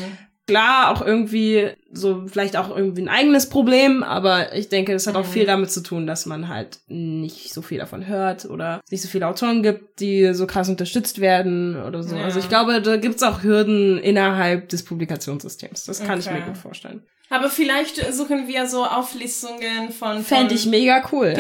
klar 0.47 0.91
auch 0.91 1.01
irgendwie 1.05 1.69
so 1.91 2.27
vielleicht 2.27 2.57
auch 2.57 2.75
irgendwie 2.75 3.03
ein 3.03 3.09
eigenes 3.09 3.47
Problem, 3.47 4.03
aber 4.03 4.53
ich 4.55 4.69
denke, 4.69 4.91
das 4.91 5.07
hat 5.07 5.15
auch 5.15 5.25
viel 5.25 5.43
mhm. 5.43 5.47
damit 5.47 5.71
zu 5.71 5.81
tun, 5.81 6.07
dass 6.07 6.25
man 6.25 6.47
halt 6.47 6.79
nicht 6.87 7.53
so 7.53 7.61
viel 7.61 7.77
davon 7.77 8.07
hört 8.07 8.45
oder 8.45 8.81
nicht 8.89 9.01
so 9.01 9.07
viele 9.07 9.27
Autoren 9.27 9.63
gibt, 9.63 9.99
die 9.99 10.33
so 10.33 10.47
krass 10.47 10.67
unterstützt 10.67 11.21
werden 11.21 11.81
oder 11.81 12.03
so. 12.03 12.15
Ja. 12.15 12.23
Also 12.23 12.39
ich 12.39 12.49
glaube, 12.49 12.81
da 12.81 12.97
gibt's 12.97 13.23
auch 13.23 13.43
Hürden 13.43 13.97
innerhalb 13.99 14.69
des 14.69 14.83
Publikationssystems. 14.83 15.85
Das 15.85 15.99
kann 15.99 16.19
okay. 16.19 16.29
ich 16.29 16.31
mir 16.31 16.45
gut 16.45 16.57
vorstellen. 16.57 17.03
Aber 17.31 17.49
vielleicht 17.49 18.13
suchen 18.13 18.47
wir 18.47 18.67
so 18.67 18.85
Auflistungen 18.85 19.91
von, 19.97 20.23
Fände 20.23 20.53
ich 20.53 20.65
mega 20.65 21.01
cool. 21.13 21.33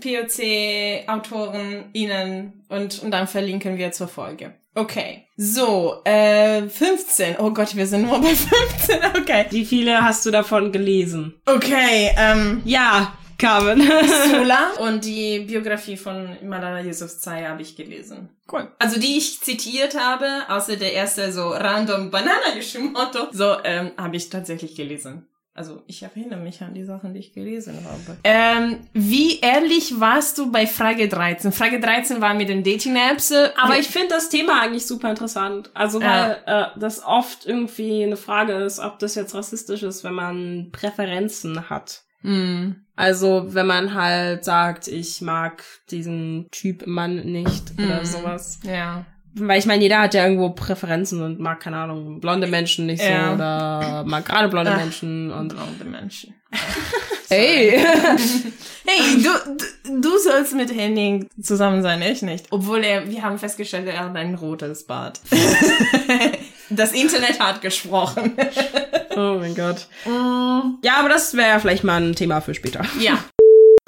POC-Autoren 0.00 1.84
ihnen 1.92 2.64
und, 2.70 3.02
und 3.02 3.10
dann 3.10 3.28
verlinken 3.28 3.76
wir 3.76 3.92
zur 3.92 4.08
Folge. 4.08 4.54
Okay. 4.74 5.26
So, 5.36 6.00
äh, 6.04 6.62
15. 6.68 7.36
Oh 7.38 7.50
Gott, 7.50 7.76
wir 7.76 7.86
sind 7.86 8.06
nur 8.06 8.18
bei 8.20 8.34
15. 8.34 8.98
Okay. 9.20 9.46
Wie 9.50 9.66
viele 9.66 10.02
hast 10.02 10.24
du 10.24 10.30
davon 10.30 10.72
gelesen? 10.72 11.34
Okay, 11.46 12.12
ähm. 12.16 12.62
Ja, 12.64 13.12
Carmen. 13.38 13.80
Sula 13.80 14.72
und 14.78 15.04
die 15.04 15.40
Biografie 15.40 15.96
von 15.96 16.36
Malala 16.42 16.80
Yousafzai 16.80 17.44
habe 17.44 17.62
ich 17.62 17.76
gelesen. 17.76 18.30
Cool. 18.50 18.68
Also 18.78 18.98
die 18.98 19.18
ich 19.18 19.40
zitiert 19.40 19.98
habe, 19.98 20.26
außer 20.48 20.76
der 20.76 20.92
erste 20.92 21.32
so 21.32 21.48
random 21.48 22.10
Banana 22.10 22.54
Yoshimoto, 22.54 23.28
so 23.32 23.56
ähm, 23.64 23.92
habe 23.96 24.16
ich 24.16 24.30
tatsächlich 24.30 24.74
gelesen. 24.74 25.26
Also 25.56 25.82
ich 25.86 26.02
erinnere 26.02 26.38
mich 26.38 26.60
an 26.60 26.74
die 26.74 26.84
Sachen, 26.84 27.14
die 27.14 27.20
ich 27.20 27.32
gelesen 27.32 27.78
habe. 27.82 28.18
Ähm, 28.24 28.80
wie 28.92 29.40
ehrlich 29.40 29.98
warst 29.98 30.36
du 30.36 30.52
bei 30.52 30.66
Frage 30.66 31.08
13? 31.08 31.50
Frage 31.50 31.80
13 31.80 32.20
war 32.20 32.34
mit 32.34 32.50
den 32.50 32.62
Dating-Apps. 32.62 33.30
Äh, 33.30 33.50
Aber 33.56 33.78
ich 33.78 33.88
finde 33.88 34.08
das 34.08 34.28
Thema 34.28 34.60
eigentlich 34.60 34.86
super 34.86 35.08
interessant. 35.08 35.70
Also 35.72 36.00
weil 36.00 36.42
ja. 36.46 36.66
äh, 36.66 36.78
das 36.78 37.02
oft 37.02 37.46
irgendwie 37.46 38.04
eine 38.04 38.18
Frage 38.18 38.52
ist, 38.52 38.80
ob 38.80 38.98
das 38.98 39.14
jetzt 39.14 39.34
rassistisch 39.34 39.82
ist, 39.82 40.04
wenn 40.04 40.12
man 40.12 40.68
Präferenzen 40.72 41.70
hat. 41.70 42.02
Mm. 42.26 42.76
Also 42.96 43.46
wenn 43.48 43.66
man 43.66 43.94
halt 43.94 44.44
sagt, 44.44 44.88
ich 44.88 45.20
mag 45.20 45.62
diesen 45.90 46.48
Typ 46.50 46.86
Mann 46.86 47.16
nicht 47.24 47.78
mm. 47.78 47.84
oder 47.84 48.04
sowas. 48.04 48.60
Ja. 48.62 49.04
Weil 49.38 49.58
ich 49.58 49.66
meine, 49.66 49.82
jeder 49.82 50.00
hat 50.00 50.14
ja 50.14 50.24
irgendwo 50.24 50.50
Präferenzen 50.50 51.22
und 51.22 51.38
mag, 51.38 51.60
keine 51.60 51.76
Ahnung, 51.76 52.20
blonde 52.20 52.46
Menschen 52.46 52.86
nicht 52.86 53.02
so 53.02 53.08
ja. 53.08 53.34
oder 53.34 54.04
mag 54.06 54.24
gerade 54.24 54.48
blonde 54.48 54.72
Ach, 54.72 54.78
Menschen 54.78 55.30
und. 55.30 55.48
Blonde 55.48 55.84
Menschen. 55.84 56.34
hey! 57.28 57.78
hey, 58.86 59.22
du, 59.22 60.00
du 60.00 60.18
sollst 60.18 60.54
mit 60.54 60.74
Henning 60.74 61.28
zusammen 61.40 61.82
sein, 61.82 62.00
ich 62.00 62.22
nicht. 62.22 62.46
Obwohl 62.50 62.82
er, 62.82 63.10
wir 63.10 63.22
haben 63.22 63.38
festgestellt, 63.38 63.86
er 63.88 64.04
hat 64.04 64.16
ein 64.16 64.36
rotes 64.36 64.84
Bart. 64.84 65.20
das 66.70 66.92
Internet 66.92 67.38
hat 67.38 67.60
gesprochen. 67.60 68.36
oh 69.20 69.38
mein 69.40 69.54
Gott. 69.54 69.86
Mm. 70.04 70.78
Ja, 70.82 70.98
aber 70.98 71.08
das 71.08 71.34
wäre 71.34 71.48
ja 71.48 71.58
vielleicht 71.58 71.84
mal 71.84 72.00
ein 72.00 72.14
Thema 72.14 72.40
für 72.40 72.54
später. 72.54 72.84
Ja. 73.00 73.18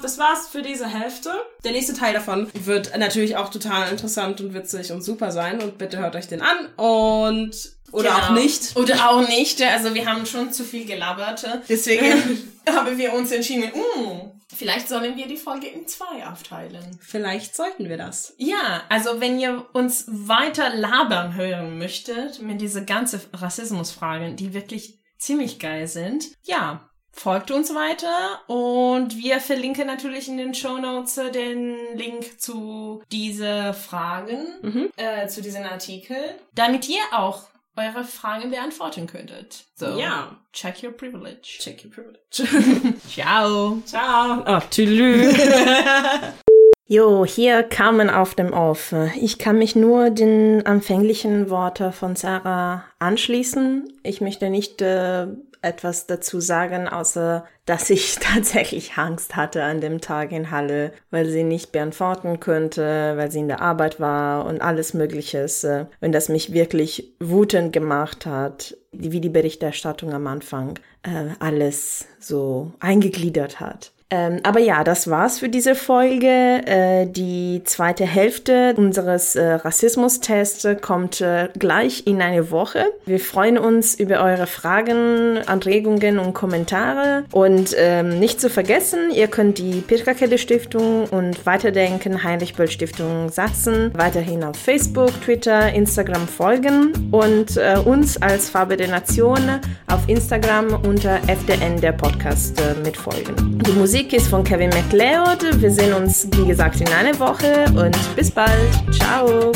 Das 0.01 0.17
war's 0.17 0.47
für 0.47 0.61
diese 0.61 0.87
Hälfte. 0.87 1.29
Der 1.65 1.73
nächste 1.73 1.93
Teil 1.93 2.13
davon 2.13 2.49
wird 2.53 2.97
natürlich 2.97 3.35
auch 3.35 3.49
total 3.49 3.91
interessant 3.91 4.39
und 4.39 4.53
witzig 4.53 4.93
und 4.93 5.01
super 5.01 5.29
sein. 5.33 5.61
Und 5.61 5.77
bitte 5.77 5.97
hört 5.97 6.15
euch 6.15 6.25
den 6.25 6.41
an. 6.41 6.67
Und 6.77 7.73
oder 7.91 8.09
genau. 8.09 8.21
auch 8.21 8.29
nicht. 8.29 8.75
Oder 8.77 9.09
auch 9.09 9.27
nicht. 9.27 9.61
Also 9.61 9.93
wir 9.93 10.05
haben 10.05 10.25
schon 10.25 10.53
zu 10.53 10.63
viel 10.63 10.85
gelabert. 10.85 11.45
Deswegen 11.67 12.49
haben 12.65 12.97
wir 12.97 13.13
uns 13.13 13.31
entschieden, 13.31 13.65
mm, 13.65 14.31
vielleicht 14.55 14.87
sollen 14.87 15.15
wir 15.17 15.27
die 15.27 15.37
Folge 15.37 15.67
in 15.67 15.87
zwei 15.87 16.25
aufteilen. 16.27 16.97
Vielleicht 17.01 17.55
sollten 17.55 17.89
wir 17.89 17.97
das. 17.97 18.33
Ja, 18.37 18.83
also 18.89 19.19
wenn 19.19 19.39
ihr 19.39 19.65
uns 19.73 20.05
weiter 20.07 20.75
labern 20.75 21.35
hören 21.35 21.77
möchtet 21.77 22.41
mit 22.41 22.61
diese 22.61 22.85
ganze 22.85 23.21
Rassismusfragen, 23.33 24.35
die 24.35 24.53
wirklich 24.53 24.98
ziemlich 25.19 25.59
geil 25.59 25.87
sind, 25.87 26.29
ja, 26.43 26.89
folgt 27.11 27.51
uns 27.51 27.73
weiter 27.75 28.41
und 28.47 29.17
wir 29.17 29.39
verlinken 29.39 29.85
natürlich 29.85 30.27
in 30.27 30.37
den 30.37 30.53
Show 30.53 30.77
Notes 30.77 31.15
den 31.33 31.75
Link 31.95 32.39
zu 32.39 33.03
diese 33.11 33.73
Fragen, 33.73 34.47
mhm. 34.61 34.89
äh, 34.95 35.27
zu 35.27 35.41
diesen 35.41 35.65
Artikeln, 35.65 36.35
damit 36.55 36.87
ihr 36.87 37.01
auch 37.11 37.43
eure 37.75 38.03
Fragen 38.03 38.51
beantworten 38.51 39.07
könntet. 39.07 39.65
So, 39.75 39.97
ja. 39.97 40.37
Check 40.51 40.83
your 40.83 40.91
privilege. 40.91 41.59
Check 41.59 41.85
your 41.85 41.91
privilege. 41.91 42.93
Ciao. 43.07 43.81
Ciao. 43.85 44.43
Oh, 44.45 44.61
tschüss. 44.69 45.37
Jo, 46.91 47.23
hier 47.23 47.61
Carmen 47.61 48.09
auf 48.09 48.33
dem 48.33 48.51
Off. 48.51 48.95
Ich 49.21 49.37
kann 49.37 49.59
mich 49.59 49.75
nur 49.75 50.09
den 50.09 50.65
anfänglichen 50.65 51.51
Worten 51.51 51.93
von 51.93 52.15
Sarah 52.15 52.83
anschließen. 52.97 53.93
Ich 54.01 54.21
möchte 54.21 54.49
nicht 54.49 54.81
äh, 54.81 55.27
etwas 55.61 56.07
dazu 56.07 56.39
sagen, 56.39 56.87
außer 56.87 57.45
dass 57.67 57.91
ich 57.91 58.15
tatsächlich 58.19 58.93
Angst 58.97 59.35
hatte 59.35 59.61
an 59.61 59.81
dem 59.81 60.01
Tag 60.01 60.31
in 60.31 60.49
Halle, 60.49 60.91
weil 61.11 61.27
sie 61.27 61.43
nicht 61.43 61.71
beantworten 61.71 62.39
könnte, 62.39 63.13
weil 63.17 63.29
sie 63.29 63.41
in 63.41 63.49
der 63.49 63.61
Arbeit 63.61 63.99
war 63.99 64.47
und 64.47 64.59
alles 64.59 64.95
Mögliches. 64.95 65.63
Äh, 65.63 65.85
und 66.01 66.11
das 66.11 66.27
mich 66.27 66.53
wirklich 66.53 67.13
wütend 67.19 67.71
gemacht 67.71 68.25
hat, 68.25 68.75
wie 68.91 69.21
die 69.21 69.29
Berichterstattung 69.29 70.11
am 70.11 70.25
Anfang 70.25 70.79
äh, 71.03 71.35
alles 71.37 72.07
so 72.19 72.71
eingegliedert 72.79 73.59
hat. 73.59 73.91
Ähm, 74.11 74.39
aber 74.43 74.59
ja, 74.59 74.83
das 74.83 75.09
war's 75.09 75.39
für 75.39 75.49
diese 75.49 75.75
Folge. 75.75 76.27
Äh, 76.27 77.05
die 77.05 77.61
zweite 77.65 78.05
Hälfte 78.05 78.73
unseres 78.75 79.35
äh, 79.35 79.53
Rassismustests 79.53 80.67
kommt 80.81 81.21
äh, 81.21 81.49
gleich 81.57 82.07
in 82.07 82.21
eine 82.21 82.49
Woche. 82.49 82.85
Wir 83.05 83.19
freuen 83.19 83.59
uns 83.59 83.93
über 83.93 84.23
eure 84.23 84.47
Fragen, 84.47 85.39
Anregungen 85.45 86.17
und 86.17 86.33
Kommentare. 86.33 87.25
Und 87.31 87.75
ähm, 87.77 88.19
nicht 88.19 88.41
zu 88.41 88.49
vergessen, 88.49 89.11
ihr 89.13 89.27
könnt 89.27 89.59
die 89.59 89.81
Pirkakelle 89.81 90.39
Stiftung 90.39 91.05
und 91.09 91.45
Weiterdenken 91.45 92.23
Heinrich 92.23 92.55
Böll 92.55 92.69
Stiftung 92.69 93.29
Sachsen 93.29 93.91
weiterhin 93.95 94.43
auf 94.43 94.55
Facebook, 94.55 95.11
Twitter, 95.21 95.71
Instagram 95.73 96.27
folgen 96.27 97.09
und 97.11 97.57
äh, 97.57 97.77
uns 97.77 98.19
als 98.21 98.49
Farbe 98.49 98.75
der 98.75 98.87
Nation 98.87 99.39
auf 99.87 100.01
Instagram 100.07 100.83
unter 100.83 101.19
FDN 101.27 101.79
der 101.79 101.91
Podcast 101.91 102.59
äh, 102.59 102.73
mitfolgen. 102.81 103.59
Die 103.65 103.71
Musik 103.73 103.98
Musik 103.99 104.13
ist 104.13 104.29
von 104.29 104.45
Kevin 104.45 104.69
MacLeod. 104.69 105.61
Wir 105.61 105.71
sehen 105.71 105.91
uns, 105.91 106.25
wie 106.31 106.47
gesagt, 106.47 106.79
in 106.79 106.87
einer 106.87 107.19
Woche 107.19 107.65
und 107.75 107.97
bis 108.15 108.31
bald. 108.31 108.71
Ciao. 108.93 109.51